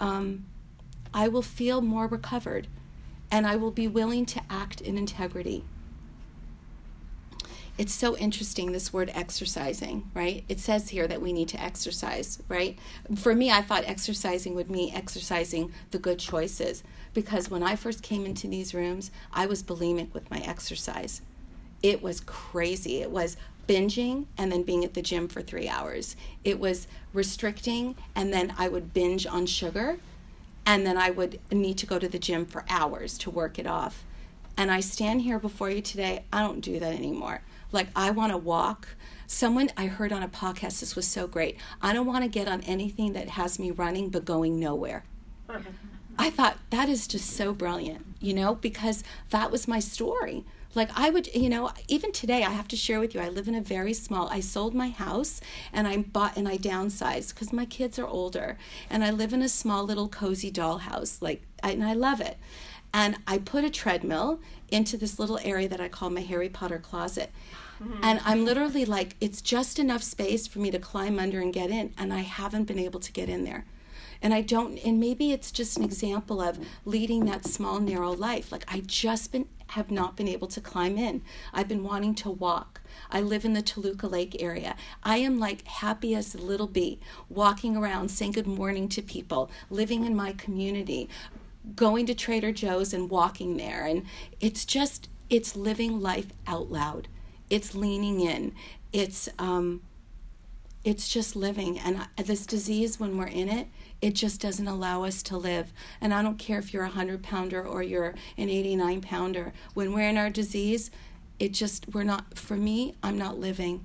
um, 0.00 0.44
I 1.12 1.28
will 1.28 1.42
feel 1.42 1.80
more 1.80 2.06
recovered 2.06 2.68
and 3.30 3.46
I 3.46 3.56
will 3.56 3.70
be 3.70 3.88
willing 3.88 4.26
to 4.26 4.42
act 4.48 4.80
in 4.80 4.96
integrity. 4.96 5.64
It's 7.78 7.94
so 7.94 8.16
interesting, 8.16 8.72
this 8.72 8.92
word 8.92 9.12
exercising, 9.14 10.10
right? 10.12 10.44
It 10.48 10.58
says 10.58 10.88
here 10.88 11.06
that 11.06 11.22
we 11.22 11.32
need 11.32 11.46
to 11.50 11.62
exercise, 11.62 12.42
right? 12.48 12.76
For 13.14 13.36
me, 13.36 13.52
I 13.52 13.62
thought 13.62 13.84
exercising 13.86 14.56
would 14.56 14.68
mean 14.68 14.92
exercising 14.92 15.72
the 15.92 16.00
good 16.00 16.18
choices 16.18 16.82
because 17.14 17.48
when 17.48 17.62
I 17.62 17.76
first 17.76 18.02
came 18.02 18.26
into 18.26 18.48
these 18.48 18.74
rooms, 18.74 19.12
I 19.32 19.46
was 19.46 19.62
bulimic 19.62 20.12
with 20.12 20.28
my 20.28 20.38
exercise. 20.38 21.22
It 21.80 22.02
was 22.02 22.18
crazy. 22.20 23.00
It 23.00 23.12
was 23.12 23.36
binging 23.68 24.26
and 24.36 24.50
then 24.50 24.64
being 24.64 24.84
at 24.84 24.94
the 24.94 25.02
gym 25.02 25.28
for 25.28 25.40
three 25.40 25.68
hours. 25.68 26.16
It 26.42 26.58
was 26.58 26.88
restricting 27.12 27.94
and 28.16 28.32
then 28.32 28.52
I 28.58 28.68
would 28.68 28.92
binge 28.92 29.24
on 29.24 29.46
sugar 29.46 29.98
and 30.66 30.84
then 30.84 30.98
I 30.98 31.10
would 31.10 31.38
need 31.52 31.78
to 31.78 31.86
go 31.86 32.00
to 32.00 32.08
the 32.08 32.18
gym 32.18 32.44
for 32.44 32.64
hours 32.68 33.16
to 33.18 33.30
work 33.30 33.56
it 33.56 33.68
off. 33.68 34.04
And 34.56 34.72
I 34.72 34.80
stand 34.80 35.22
here 35.22 35.38
before 35.38 35.70
you 35.70 35.80
today, 35.80 36.24
I 36.32 36.40
don't 36.40 36.60
do 36.60 36.80
that 36.80 36.92
anymore. 36.92 37.42
Like, 37.72 37.88
I 37.94 38.10
want 38.10 38.32
to 38.32 38.38
walk. 38.38 38.88
Someone 39.26 39.70
I 39.76 39.86
heard 39.86 40.12
on 40.12 40.22
a 40.22 40.28
podcast, 40.28 40.80
this 40.80 40.96
was 40.96 41.06
so 41.06 41.26
great. 41.26 41.58
I 41.82 41.92
don't 41.92 42.06
want 42.06 42.24
to 42.24 42.30
get 42.30 42.48
on 42.48 42.62
anything 42.62 43.12
that 43.12 43.30
has 43.30 43.58
me 43.58 43.70
running 43.70 44.08
but 44.08 44.24
going 44.24 44.58
nowhere. 44.58 45.04
I 46.18 46.30
thought 46.30 46.58
that 46.70 46.88
is 46.88 47.06
just 47.06 47.30
so 47.30 47.52
brilliant, 47.52 48.04
you 48.20 48.34
know, 48.34 48.56
because 48.56 49.04
that 49.30 49.52
was 49.52 49.68
my 49.68 49.78
story. 49.78 50.44
Like 50.74 50.90
I 50.94 51.10
would, 51.10 51.34
you 51.34 51.48
know, 51.48 51.70
even 51.86 52.12
today 52.12 52.42
I 52.42 52.50
have 52.50 52.68
to 52.68 52.76
share 52.76 53.00
with 53.00 53.14
you. 53.14 53.20
I 53.20 53.28
live 53.28 53.48
in 53.48 53.54
a 53.54 53.60
very 53.60 53.94
small. 53.94 54.28
I 54.28 54.40
sold 54.40 54.74
my 54.74 54.88
house 54.88 55.40
and 55.72 55.86
I 55.86 55.98
bought 55.98 56.36
and 56.36 56.48
I 56.48 56.58
downsized 56.58 57.34
because 57.34 57.52
my 57.52 57.64
kids 57.64 57.98
are 57.98 58.06
older, 58.06 58.58
and 58.90 59.04
I 59.04 59.10
live 59.10 59.32
in 59.32 59.42
a 59.42 59.48
small 59.48 59.84
little 59.84 60.08
cozy 60.08 60.50
dollhouse. 60.50 61.22
Like, 61.22 61.42
and 61.62 61.84
I 61.84 61.94
love 61.94 62.20
it. 62.20 62.36
And 62.92 63.16
I 63.26 63.38
put 63.38 63.64
a 63.64 63.70
treadmill 63.70 64.40
into 64.70 64.96
this 64.96 65.18
little 65.18 65.38
area 65.42 65.68
that 65.68 65.80
I 65.80 65.88
call 65.88 66.10
my 66.10 66.20
Harry 66.20 66.48
Potter 66.48 66.78
closet. 66.78 67.30
Mm-hmm. 67.82 68.00
And 68.02 68.20
I'm 68.24 68.44
literally 68.44 68.84
like, 68.84 69.16
it's 69.20 69.40
just 69.40 69.78
enough 69.78 70.02
space 70.02 70.46
for 70.46 70.58
me 70.58 70.70
to 70.70 70.78
climb 70.78 71.18
under 71.18 71.40
and 71.40 71.52
get 71.52 71.70
in, 71.70 71.92
and 71.96 72.12
I 72.12 72.20
haven't 72.20 72.64
been 72.64 72.78
able 72.78 73.00
to 73.00 73.12
get 73.12 73.28
in 73.28 73.44
there 73.44 73.64
and 74.20 74.34
i 74.34 74.40
don't 74.40 74.84
and 74.84 74.98
maybe 74.98 75.30
it's 75.30 75.52
just 75.52 75.76
an 75.76 75.84
example 75.84 76.40
of 76.40 76.58
leading 76.84 77.24
that 77.24 77.44
small 77.44 77.78
narrow 77.78 78.10
life 78.10 78.50
like 78.50 78.64
i 78.66 78.80
just 78.80 79.30
been 79.30 79.46
have 79.72 79.90
not 79.90 80.16
been 80.16 80.28
able 80.28 80.48
to 80.48 80.60
climb 80.60 80.96
in. 80.96 81.22
I've 81.52 81.68
been 81.68 81.84
wanting 81.84 82.14
to 82.16 82.30
walk. 82.30 82.80
I 83.10 83.20
live 83.20 83.44
in 83.44 83.52
the 83.52 83.62
Toluca 83.62 84.06
Lake 84.06 84.40
area. 84.42 84.76
I 85.02 85.18
am 85.18 85.38
like 85.38 85.66
happy 85.66 86.14
as 86.14 86.34
a 86.34 86.38
little 86.38 86.66
bee, 86.66 86.98
walking 87.28 87.76
around, 87.76 88.10
saying 88.10 88.32
good 88.32 88.46
morning 88.46 88.88
to 88.90 89.02
people, 89.02 89.50
living 89.70 90.04
in 90.04 90.16
my 90.16 90.32
community, 90.32 91.08
going 91.74 92.06
to 92.06 92.14
Trader 92.14 92.52
Joe's 92.52 92.92
and 92.92 93.10
walking 93.10 93.56
there. 93.56 93.84
And 93.84 94.04
it's 94.40 94.64
just, 94.64 95.08
it's 95.30 95.56
living 95.56 96.00
life 96.00 96.28
out 96.46 96.70
loud. 96.70 97.08
It's 97.50 97.74
leaning 97.74 98.20
in. 98.20 98.54
It's, 98.92 99.28
um, 99.38 99.82
it's 100.84 101.08
just 101.08 101.36
living. 101.36 101.78
And 101.78 102.06
this 102.16 102.46
disease, 102.46 103.00
when 103.00 103.18
we're 103.18 103.26
in 103.26 103.48
it, 103.48 103.68
it 104.00 104.14
just 104.14 104.40
doesn't 104.40 104.68
allow 104.68 105.04
us 105.04 105.22
to 105.24 105.36
live. 105.36 105.72
And 106.00 106.14
I 106.14 106.22
don't 106.22 106.38
care 106.38 106.58
if 106.58 106.72
you're 106.72 106.84
a 106.84 106.88
100 106.88 107.22
pounder 107.22 107.66
or 107.66 107.82
you're 107.82 108.14
an 108.36 108.48
89 108.48 109.00
pounder. 109.00 109.52
When 109.74 109.92
we're 109.92 110.08
in 110.08 110.16
our 110.16 110.30
disease, 110.30 110.90
it 111.38 111.52
just, 111.52 111.92
we're 111.92 112.04
not, 112.04 112.38
for 112.38 112.56
me, 112.56 112.94
I'm 113.02 113.18
not 113.18 113.38
living. 113.38 113.84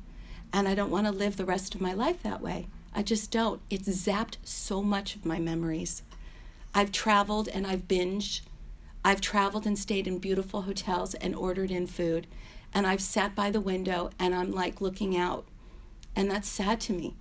And 0.52 0.68
I 0.68 0.76
don't 0.76 0.92
want 0.92 1.08
to 1.08 1.12
live 1.12 1.38
the 1.38 1.46
rest 1.46 1.74
of 1.74 1.82
my 1.82 1.94
life 1.94 2.22
that 2.24 2.42
way. 2.42 2.68
I 2.94 3.02
just 3.02 3.32
don't. 3.32 3.60
It's 3.72 3.90
zapped 3.90 4.38
so 4.44 4.84
much 4.84 5.16
of 5.16 5.26
my 5.26 5.40
memories. 5.40 6.04
I've 6.74 6.92
traveled 6.92 7.48
and 7.48 7.66
I've 7.68 7.88
binged. 7.88 8.42
I've 9.06 9.22
traveled 9.22 9.66
and 9.66 9.78
stayed 9.78 10.08
in 10.08 10.20
beautiful 10.20 10.64
hotels 10.64 11.14
and 11.16 11.36
ordered 11.36 11.72
in 11.72 11.88
food. 11.88 12.28
And 12.74 12.88
I've 12.88 13.02
sat 13.02 13.36
by 13.36 13.52
the 13.52 13.62
window 13.62 14.10
and 14.20 14.34
I'm 14.34 14.52
like 14.52 14.82
looking 14.82 15.18
out. 15.18 15.46
And 16.16 16.30
that's 16.30 16.50
sad 16.50 16.80
to 16.82 16.94
me. 16.94 17.16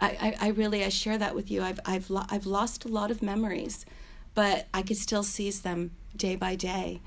I, 0.00 0.34
I, 0.40 0.46
I 0.46 0.48
really 0.50 0.84
I 0.84 0.88
share 0.88 1.18
that 1.18 1.34
with 1.34 1.50
you. 1.50 1.62
I've 1.62 1.80
I've 1.84 2.10
lo- 2.10 2.26
I've 2.28 2.46
lost 2.46 2.84
a 2.84 2.88
lot 2.88 3.10
of 3.10 3.22
memories, 3.22 3.86
but 4.34 4.66
I 4.74 4.82
could 4.82 4.96
still 4.96 5.22
seize 5.22 5.62
them 5.62 5.92
day 6.16 6.36
by 6.36 6.54
day, 6.54 7.00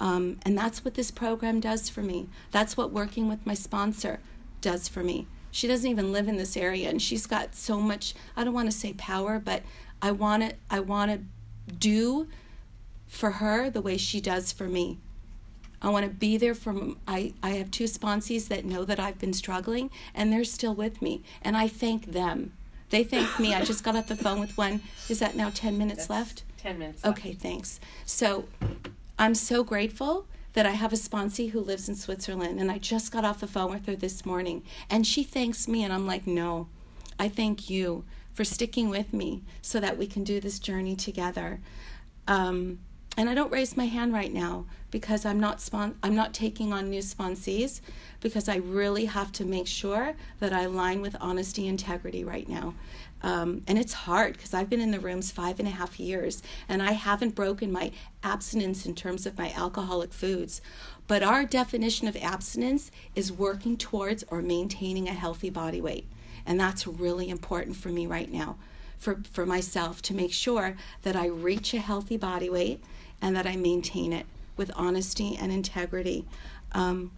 um, 0.00 0.38
and 0.44 0.56
that's 0.56 0.84
what 0.84 0.94
this 0.94 1.10
program 1.10 1.60
does 1.60 1.88
for 1.88 2.02
me. 2.02 2.28
That's 2.52 2.76
what 2.76 2.92
working 2.92 3.28
with 3.28 3.44
my 3.46 3.54
sponsor 3.54 4.20
does 4.60 4.88
for 4.88 5.02
me. 5.02 5.26
She 5.50 5.66
doesn't 5.66 5.90
even 5.90 6.12
live 6.12 6.28
in 6.28 6.36
this 6.36 6.56
area, 6.56 6.88
and 6.88 7.00
she's 7.00 7.26
got 7.26 7.54
so 7.54 7.80
much. 7.80 8.14
I 8.36 8.44
don't 8.44 8.54
want 8.54 8.70
to 8.70 8.76
say 8.76 8.92
power, 8.92 9.38
but 9.38 9.62
I 10.02 10.12
want 10.12 10.42
to 10.42 10.54
I 10.70 10.80
want 10.80 11.10
to 11.10 11.72
do 11.74 12.28
for 13.06 13.32
her 13.32 13.70
the 13.70 13.80
way 13.80 13.96
she 13.96 14.20
does 14.20 14.52
for 14.52 14.64
me. 14.68 14.98
I 15.82 15.90
want 15.90 16.04
to 16.04 16.10
be 16.10 16.36
there 16.36 16.54
for 16.54 16.74
I 17.06 17.34
I 17.42 17.50
have 17.50 17.70
two 17.70 17.84
sponsees 17.84 18.48
that 18.48 18.64
know 18.64 18.84
that 18.84 18.98
I've 18.98 19.18
been 19.18 19.32
struggling 19.32 19.90
and 20.14 20.32
they're 20.32 20.44
still 20.44 20.74
with 20.74 21.00
me 21.02 21.22
and 21.42 21.56
I 21.56 21.68
thank 21.68 22.12
them. 22.12 22.52
They 22.90 23.02
thank 23.02 23.40
me. 23.40 23.52
I 23.52 23.64
just 23.64 23.82
got 23.82 23.96
off 23.96 24.06
the 24.06 24.16
phone 24.16 24.38
with 24.40 24.56
one. 24.56 24.80
Is 25.08 25.18
that 25.18 25.34
now 25.34 25.50
10 25.52 25.76
minutes 25.76 26.06
That's 26.06 26.10
left? 26.10 26.42
10 26.58 26.78
minutes. 26.78 27.04
Okay, 27.04 27.30
left. 27.30 27.42
thanks. 27.42 27.80
So 28.04 28.44
I'm 29.18 29.34
so 29.34 29.64
grateful 29.64 30.26
that 30.52 30.66
I 30.66 30.70
have 30.70 30.92
a 30.92 30.96
sponsee 30.96 31.50
who 31.50 31.60
lives 31.60 31.88
in 31.88 31.94
Switzerland 31.96 32.60
and 32.60 32.70
I 32.70 32.78
just 32.78 33.10
got 33.12 33.24
off 33.24 33.40
the 33.40 33.46
phone 33.46 33.70
with 33.70 33.86
her 33.86 33.96
this 33.96 34.24
morning 34.24 34.62
and 34.88 35.06
she 35.06 35.22
thanks 35.24 35.66
me 35.68 35.82
and 35.82 35.92
I'm 35.92 36.06
like, 36.06 36.26
"No. 36.26 36.68
I 37.18 37.28
thank 37.28 37.68
you 37.70 38.04
for 38.36 38.44
sticking 38.44 38.88
with 38.88 39.12
me 39.12 39.42
so 39.62 39.80
that 39.80 39.98
we 39.98 40.06
can 40.06 40.22
do 40.22 40.38
this 40.38 40.60
journey 40.60 40.94
together." 40.94 41.58
Um, 42.28 42.78
and 43.16 43.30
I 43.30 43.34
don't 43.34 43.50
raise 43.50 43.76
my 43.76 43.86
hand 43.86 44.12
right 44.12 44.32
now 44.32 44.66
because 44.90 45.24
I'm 45.24 45.40
not 45.40 45.60
spon- 45.60 45.96
I'm 46.02 46.14
not 46.14 46.34
taking 46.34 46.72
on 46.72 46.90
new 46.90 47.00
sponsees 47.00 47.80
because 48.20 48.48
I 48.48 48.56
really 48.56 49.06
have 49.06 49.32
to 49.32 49.44
make 49.44 49.66
sure 49.66 50.14
that 50.38 50.52
I 50.52 50.62
align 50.62 51.00
with 51.00 51.16
honesty 51.18 51.66
integrity 51.66 52.24
right 52.24 52.48
now. 52.48 52.74
Um, 53.22 53.62
and 53.66 53.78
it's 53.78 53.94
hard 53.94 54.34
because 54.34 54.52
I've 54.52 54.68
been 54.68 54.80
in 54.80 54.90
the 54.90 55.00
rooms 55.00 55.30
five 55.30 55.58
and 55.58 55.66
a 55.66 55.70
half 55.70 55.98
years 55.98 56.42
and 56.68 56.82
I 56.82 56.92
haven't 56.92 57.34
broken 57.34 57.72
my 57.72 57.90
abstinence 58.22 58.84
in 58.84 58.94
terms 58.94 59.24
of 59.24 59.38
my 59.38 59.50
alcoholic 59.52 60.12
foods. 60.12 60.60
But 61.06 61.22
our 61.22 61.44
definition 61.44 62.08
of 62.08 62.16
abstinence 62.16 62.90
is 63.14 63.32
working 63.32 63.78
towards 63.78 64.24
or 64.28 64.42
maintaining 64.42 65.08
a 65.08 65.14
healthy 65.14 65.48
body 65.48 65.80
weight. 65.80 66.06
And 66.46 66.58
that's 66.58 66.86
really 66.86 67.28
important 67.28 67.76
for 67.76 67.88
me 67.88 68.06
right 68.06 68.30
now, 68.30 68.56
for, 68.98 69.20
for 69.32 69.44
myself, 69.44 70.00
to 70.02 70.14
make 70.14 70.32
sure 70.32 70.76
that 71.02 71.16
I 71.16 71.26
reach 71.26 71.74
a 71.74 71.78
healthy 71.78 72.16
body 72.16 72.48
weight 72.48 72.82
and 73.20 73.34
that 73.36 73.46
I 73.46 73.56
maintain 73.56 74.12
it 74.12 74.26
with 74.56 74.70
honesty 74.74 75.36
and 75.36 75.52
integrity. 75.52 76.24
Um, 76.72 77.10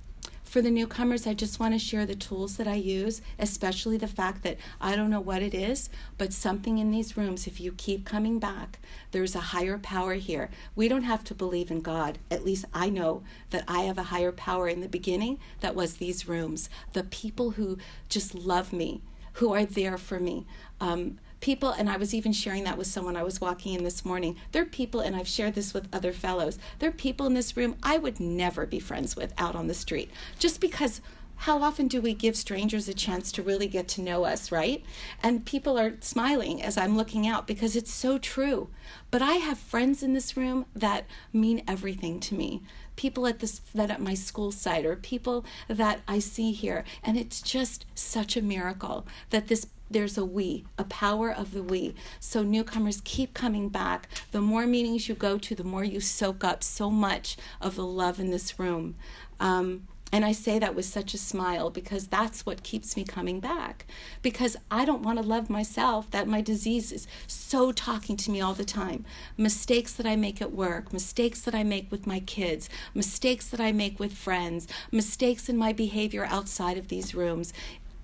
for 0.49 0.63
the 0.63 0.71
newcomers, 0.71 1.27
I 1.27 1.35
just 1.35 1.61
want 1.61 1.75
to 1.75 1.79
share 1.79 2.07
the 2.07 2.15
tools 2.15 2.57
that 2.57 2.67
I 2.67 2.75
use, 2.75 3.21
especially 3.39 3.99
the 3.99 4.07
fact 4.07 4.43
that 4.45 4.57
I 4.81 4.97
don't 4.97 5.11
know 5.11 5.21
what 5.21 5.43
it 5.43 5.53
is, 5.53 5.91
but 6.17 6.33
something 6.33 6.79
in 6.79 6.91
these 6.91 7.19
rooms, 7.19 7.47
if 7.47 7.61
you 7.61 7.73
keep 7.73 8.07
coming 8.07 8.39
back, 8.39 8.79
there's 9.11 9.35
a 9.35 9.41
higher 9.41 9.77
power 9.77 10.15
here. 10.15 10.49
We 10.75 10.89
don't 10.89 11.03
have 11.03 11.23
to 11.25 11.35
believe 11.35 11.71
in 11.71 11.83
God. 11.83 12.19
At 12.31 12.47
least 12.47 12.65
I 12.73 12.89
know 12.89 13.23
that 13.51 13.65
I 13.69 13.81
have 13.81 13.99
a 13.99 14.05
higher 14.05 14.33
power 14.33 14.69
in 14.69 14.81
the 14.81 14.89
beginning 14.89 15.39
that 15.61 15.75
was 15.75 15.97
these 15.99 16.27
rooms. 16.27 16.71
The 16.95 17.05
people 17.05 17.51
who 17.51 17.77
just 18.09 18.35
love 18.35 18.73
me, 18.73 19.03
who 19.39 19.55
are 19.55 19.65
there 19.65 19.97
for 19.97 20.19
me. 20.19 20.47
Um, 20.81 21.19
people, 21.41 21.71
and 21.71 21.89
I 21.89 21.97
was 21.97 22.13
even 22.13 22.33
sharing 22.33 22.65
that 22.65 22.77
with 22.77 22.89
someone 22.89 23.17
I 23.17 23.23
was 23.23 23.41
walking 23.41 23.75
in 23.75 23.85
this 23.85 24.05
morning. 24.05 24.37
There 24.51 24.63
are 24.63 24.67
people, 24.67 25.01
and 25.01 25.15
I've 25.15 25.29
shared 25.29 25.55
this 25.55 25.73
with 25.73 25.89
other 25.93 26.13
fellows, 26.13 26.59
there 26.81 26.89
are 26.89 26.93
people 26.93 27.27
in 27.27 27.35
this 27.35 27.57
room 27.57 27.77
I 27.83 27.99
would 27.99 28.19
never 28.19 28.67
be 28.67 28.81
friends 28.81 29.15
with 29.15 29.33
out 29.39 29.55
on 29.55 29.69
the 29.69 29.75
street 29.75 30.11
just 30.39 30.61
because 30.61 31.01
how 31.43 31.63
often 31.63 31.87
do 31.87 32.01
we 32.01 32.15
give 32.15 32.37
strangers 32.37 32.89
a 32.89 32.95
chance 32.95 33.31
to 33.31 33.45
really 33.45 33.69
get 33.69 33.87
to 33.87 34.03
know 34.03 34.25
us, 34.25 34.51
right? 34.51 34.85
And 35.23 35.47
people 35.47 35.79
are 35.79 35.95
smiling 36.01 36.61
as 36.61 36.77
I'm 36.77 36.97
looking 36.97 37.29
out 37.29 37.47
because 37.47 37.77
it's 37.77 37.93
so 37.93 38.19
true. 38.19 38.71
But 39.13 39.23
I 39.23 39.35
have 39.35 39.57
friends 39.57 40.03
in 40.03 40.15
this 40.15 40.37
room 40.37 40.67
that 40.75 41.05
mean 41.33 41.63
everything 41.69 42.19
to 42.21 42.35
me. 42.35 42.63
People 42.99 43.29
at 43.29 43.39
this 43.39 43.61
that 43.77 43.93
at 43.93 44.01
my 44.01 44.15
school 44.15 44.51
site 44.51 44.85
or 44.85 44.97
people 44.97 45.45
that 45.69 46.01
I 46.09 46.19
see 46.19 46.51
here, 46.51 46.83
and 47.05 47.17
it's 47.17 47.41
just 47.41 47.87
such 47.95 48.37
a 48.37 48.43
miracle 48.43 49.07
that 49.31 49.47
this 49.47 49.69
there's 49.89 50.19
a 50.19 50.25
we, 50.25 50.65
a 50.77 50.85
power 50.85 51.31
of 51.31 51.53
the 51.53 51.63
we. 51.63 51.95
So 52.19 52.43
newcomers 52.43 53.01
keep 53.05 53.35
coming 53.35 53.69
back. 53.69 54.09
The 54.33 54.41
more 54.41 54.67
meetings 54.67 55.09
you 55.09 55.15
go 55.15 55.39
to, 55.39 55.55
the 55.55 55.63
more 55.63 55.85
you 55.85 56.01
soak 56.01 56.43
up 56.43 56.65
so 56.65 56.91
much 56.91 57.37
of 57.61 57.77
the 57.77 57.87
love 57.87 58.19
in 58.19 58.31
this 58.33 58.59
room. 58.59 58.97
Um, 59.39 59.87
and 60.11 60.25
I 60.25 60.33
say 60.33 60.59
that 60.59 60.75
with 60.75 60.87
such 60.87 61.13
a 61.13 61.19
smile 61.19 61.69
because 61.69 62.07
that's 62.07 62.47
what 62.47 62.63
keeps 62.63 62.97
me 62.97 63.05
coming 63.05 63.41
back. 63.41 63.85
Because 64.23 64.57
I 64.71 64.87
don't 64.87 65.03
want 65.03 65.19
to 65.19 65.25
love 65.25 65.51
myself, 65.51 66.11
that 66.13 66.27
my 66.27 66.41
disease 66.41 66.93
is 66.93 67.07
so 67.27 67.73
talking 67.73 68.17
to 68.19 68.31
me 68.31 68.41
all 68.41 68.55
the 68.55 68.65
time. 68.65 69.05
Mistakes 69.37 69.93
that 69.95 70.07
I 70.07 70.17
make 70.17 70.41
at 70.41 70.53
work, 70.53 70.93
mistakes 70.93 71.43
that 71.43 71.55
I 71.55 71.63
make 71.63 71.91
with 71.91 72.07
my 72.07 72.21
kids, 72.21 72.71
mistakes 72.95 73.49
that 73.49 73.61
I 73.61 73.73
make 73.73 74.01
with 74.01 74.15
friends, 74.15 74.67
mistakes 74.91 75.49
in 75.49 75.59
my 75.59 75.75
behavior 75.75 76.25
outside 76.25 76.79
of 76.79 76.89
these 76.89 77.15
rooms. 77.15 77.53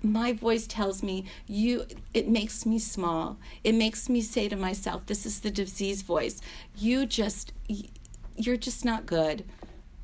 My 0.03 0.31
voice 0.31 0.67
tells 0.67 1.01
me 1.01 1.25
you 1.47 1.87
it 2.13 2.27
makes 2.27 2.67
me 2.67 2.77
small. 2.77 3.37
It 3.63 3.73
makes 3.73 4.09
me 4.09 4.21
say 4.21 4.47
to 4.47 4.55
myself 4.55 5.07
this 5.07 5.25
is 5.25 5.39
the 5.39 5.49
disease 5.49 6.03
voice. 6.03 6.39
You 6.77 7.07
just 7.07 7.51
you're 8.37 8.57
just 8.57 8.85
not 8.85 9.07
good. 9.07 9.43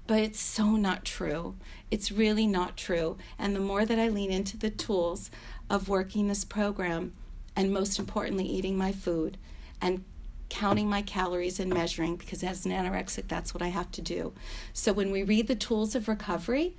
But 0.08 0.20
it's 0.20 0.40
so 0.40 0.72
not 0.72 1.06
true 1.06 1.56
it's 1.92 2.12
really 2.12 2.48
not 2.48 2.78
true. 2.78 3.18
And 3.38 3.56
the 3.56 3.60
more 3.60 3.86
that 3.86 4.00
i 4.00 4.08
lean 4.08 4.32
into 4.32 4.58
the 4.58 4.70
tools 4.70 5.30
of 5.70 5.90
working 5.90 6.28
this 6.28 6.44
program 6.44 7.14
and 7.56 7.72
most 7.72 8.00
importantly 8.00 8.46
eating 8.46 8.78
my 8.78 8.92
food 8.92 9.38
and 9.82 10.04
counting 10.50 10.90
my 10.90 11.02
calories 11.02 11.60
and 11.60 11.74
measuring 11.74 12.18
because 12.18 12.44
as 12.44 12.66
an 12.66 12.72
anorexic 12.74 13.28
that's 13.28 13.54
what 13.54 13.62
i 13.62 13.68
have 13.68 13.92
to 13.92 14.02
do. 14.02 14.34
So 14.74 14.92
when 14.94 15.12
we 15.12 15.24
read 15.24 15.48
the 15.48 15.56
tools 15.56 15.96
of 15.96 16.08
recovery 16.08 16.76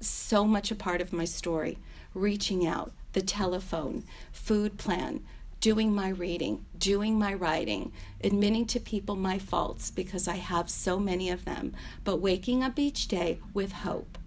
so 0.00 0.44
much 0.44 0.70
a 0.70 0.74
part 0.74 1.00
of 1.00 1.12
my 1.12 1.24
story. 1.24 1.78
Reaching 2.14 2.66
out, 2.66 2.92
the 3.12 3.22
telephone, 3.22 4.04
food 4.32 4.78
plan, 4.78 5.22
doing 5.60 5.94
my 5.94 6.08
reading, 6.08 6.64
doing 6.78 7.18
my 7.18 7.34
writing, 7.34 7.92
admitting 8.22 8.66
to 8.66 8.80
people 8.80 9.16
my 9.16 9.38
faults 9.38 9.90
because 9.90 10.28
I 10.28 10.36
have 10.36 10.70
so 10.70 10.98
many 10.98 11.30
of 11.30 11.44
them, 11.44 11.74
but 12.04 12.20
waking 12.20 12.62
up 12.62 12.78
each 12.78 13.08
day 13.08 13.40
with 13.52 13.72
hope. 13.72 14.18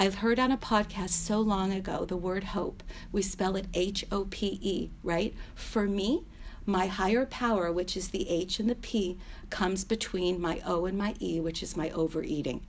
I've 0.00 0.14
heard 0.14 0.38
on 0.38 0.50
a 0.50 0.56
podcast 0.56 1.10
so 1.10 1.40
long 1.40 1.74
ago 1.74 2.06
the 2.06 2.16
word 2.16 2.42
hope. 2.42 2.82
We 3.12 3.20
spell 3.20 3.54
it 3.54 3.66
H 3.74 4.02
O 4.10 4.24
P 4.30 4.58
E, 4.62 4.90
right? 5.02 5.34
For 5.54 5.84
me, 5.84 6.24
my 6.64 6.86
higher 6.86 7.26
power, 7.26 7.70
which 7.70 7.98
is 7.98 8.08
the 8.08 8.26
H 8.30 8.58
and 8.58 8.70
the 8.70 8.76
P, 8.76 9.18
comes 9.50 9.84
between 9.84 10.40
my 10.40 10.62
O 10.64 10.86
and 10.86 10.96
my 10.96 11.16
E, 11.20 11.38
which 11.38 11.62
is 11.62 11.76
my 11.76 11.90
overeating. 11.90 12.62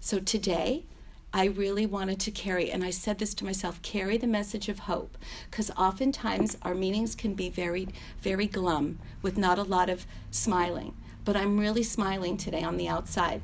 So 0.00 0.18
today, 0.18 0.86
I 1.30 1.44
really 1.44 1.84
wanted 1.84 2.18
to 2.20 2.30
carry, 2.30 2.70
and 2.70 2.82
I 2.82 2.88
said 2.88 3.18
this 3.18 3.34
to 3.34 3.44
myself 3.44 3.82
carry 3.82 4.16
the 4.16 4.26
message 4.26 4.70
of 4.70 4.78
hope. 4.78 5.18
Because 5.50 5.70
oftentimes 5.72 6.56
our 6.62 6.74
meetings 6.74 7.14
can 7.14 7.34
be 7.34 7.50
very, 7.50 7.88
very 8.22 8.46
glum 8.46 8.98
with 9.20 9.36
not 9.36 9.58
a 9.58 9.62
lot 9.62 9.90
of 9.90 10.06
smiling. 10.30 10.96
But 11.26 11.36
I'm 11.36 11.60
really 11.60 11.82
smiling 11.82 12.38
today 12.38 12.62
on 12.62 12.78
the 12.78 12.88
outside. 12.88 13.42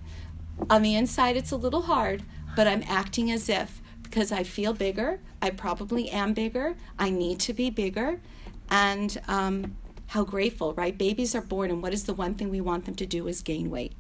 On 0.71 0.81
the 0.81 0.97
inside, 0.97 1.37
it's 1.37 1.53
a 1.53 1.57
little 1.57 1.83
hard, 1.83 2.25
but 2.57 2.67
I'm 2.67 2.83
acting 2.87 3.31
as 3.31 3.49
if 3.49 3.81
because 4.03 4.33
I 4.33 4.43
feel 4.43 4.73
bigger. 4.73 5.21
I 5.41 5.51
probably 5.51 6.09
am 6.11 6.33
bigger. 6.33 6.77
I 6.99 7.11
need 7.11 7.41
to 7.41 7.53
be 7.53 7.71
bigger. 7.71 8.21
And 8.71 9.21
um, 9.29 9.77
how 10.09 10.25
grateful, 10.25 10.75
right? 10.75 10.97
Babies 10.97 11.35
are 11.35 11.43
born, 11.43 11.71
and 11.71 11.83
what 11.83 11.93
is 11.93 12.05
the 12.05 12.15
one 12.15 12.35
thing 12.35 12.51
we 12.51 12.61
want 12.61 12.85
them 12.85 12.95
to 12.97 13.07
do 13.07 13.29
is 13.29 13.43
gain 13.43 13.71
weight? 13.71 13.93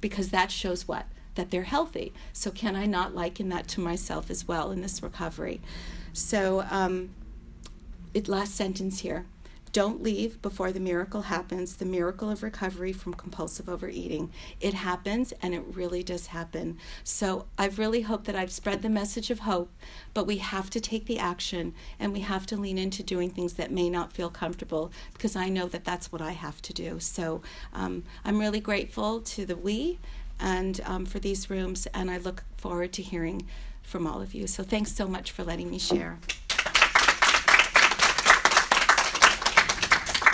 Because 0.00 0.30
that 0.30 0.50
shows 0.50 0.88
what? 0.88 1.06
that 1.34 1.50
they're 1.50 1.64
healthy. 1.64 2.12
So, 2.32 2.50
can 2.50 2.76
I 2.76 2.86
not 2.86 3.14
liken 3.14 3.48
that 3.50 3.68
to 3.68 3.80
myself 3.80 4.30
as 4.30 4.46
well 4.46 4.70
in 4.70 4.82
this 4.82 5.02
recovery? 5.02 5.60
So, 6.12 6.64
um, 6.70 7.10
it, 8.12 8.28
last 8.28 8.54
sentence 8.54 9.00
here. 9.00 9.26
Don't 9.74 10.04
leave 10.04 10.40
before 10.40 10.70
the 10.70 10.78
miracle 10.78 11.22
happens 11.22 11.74
the 11.74 11.84
miracle 11.84 12.30
of 12.30 12.44
recovery 12.44 12.92
from 12.92 13.12
compulsive 13.12 13.68
overeating. 13.68 14.30
It 14.60 14.72
happens, 14.72 15.32
and 15.42 15.52
it 15.52 15.64
really 15.72 16.04
does 16.04 16.28
happen. 16.28 16.78
So 17.02 17.46
I 17.58 17.66
really 17.66 18.02
hope 18.02 18.24
that 18.24 18.36
I've 18.36 18.52
spread 18.52 18.82
the 18.82 18.88
message 18.88 19.32
of 19.32 19.40
hope, 19.40 19.72
but 20.14 20.28
we 20.28 20.36
have 20.36 20.70
to 20.70 20.80
take 20.80 21.06
the 21.06 21.18
action 21.18 21.74
and 21.98 22.12
we 22.12 22.20
have 22.20 22.46
to 22.46 22.56
lean 22.56 22.78
into 22.78 23.02
doing 23.02 23.30
things 23.30 23.54
that 23.54 23.72
may 23.72 23.90
not 23.90 24.12
feel 24.12 24.30
comfortable 24.30 24.92
because 25.12 25.34
I 25.34 25.48
know 25.48 25.66
that 25.66 25.84
that's 25.84 26.12
what 26.12 26.22
I 26.22 26.32
have 26.32 26.62
to 26.62 26.72
do. 26.72 27.00
So 27.00 27.42
um, 27.72 28.04
I'm 28.24 28.38
really 28.38 28.60
grateful 28.60 29.20
to 29.22 29.44
the 29.44 29.56
we 29.56 29.98
and 30.38 30.80
um, 30.84 31.04
for 31.04 31.18
these 31.18 31.50
rooms, 31.50 31.88
and 31.92 32.12
I 32.12 32.18
look 32.18 32.44
forward 32.56 32.92
to 32.92 33.02
hearing 33.02 33.48
from 33.82 34.06
all 34.06 34.22
of 34.22 34.34
you. 34.34 34.46
So 34.46 34.62
thanks 34.62 34.92
so 34.92 35.08
much 35.08 35.32
for 35.32 35.42
letting 35.42 35.68
me 35.68 35.80
share. 35.80 36.20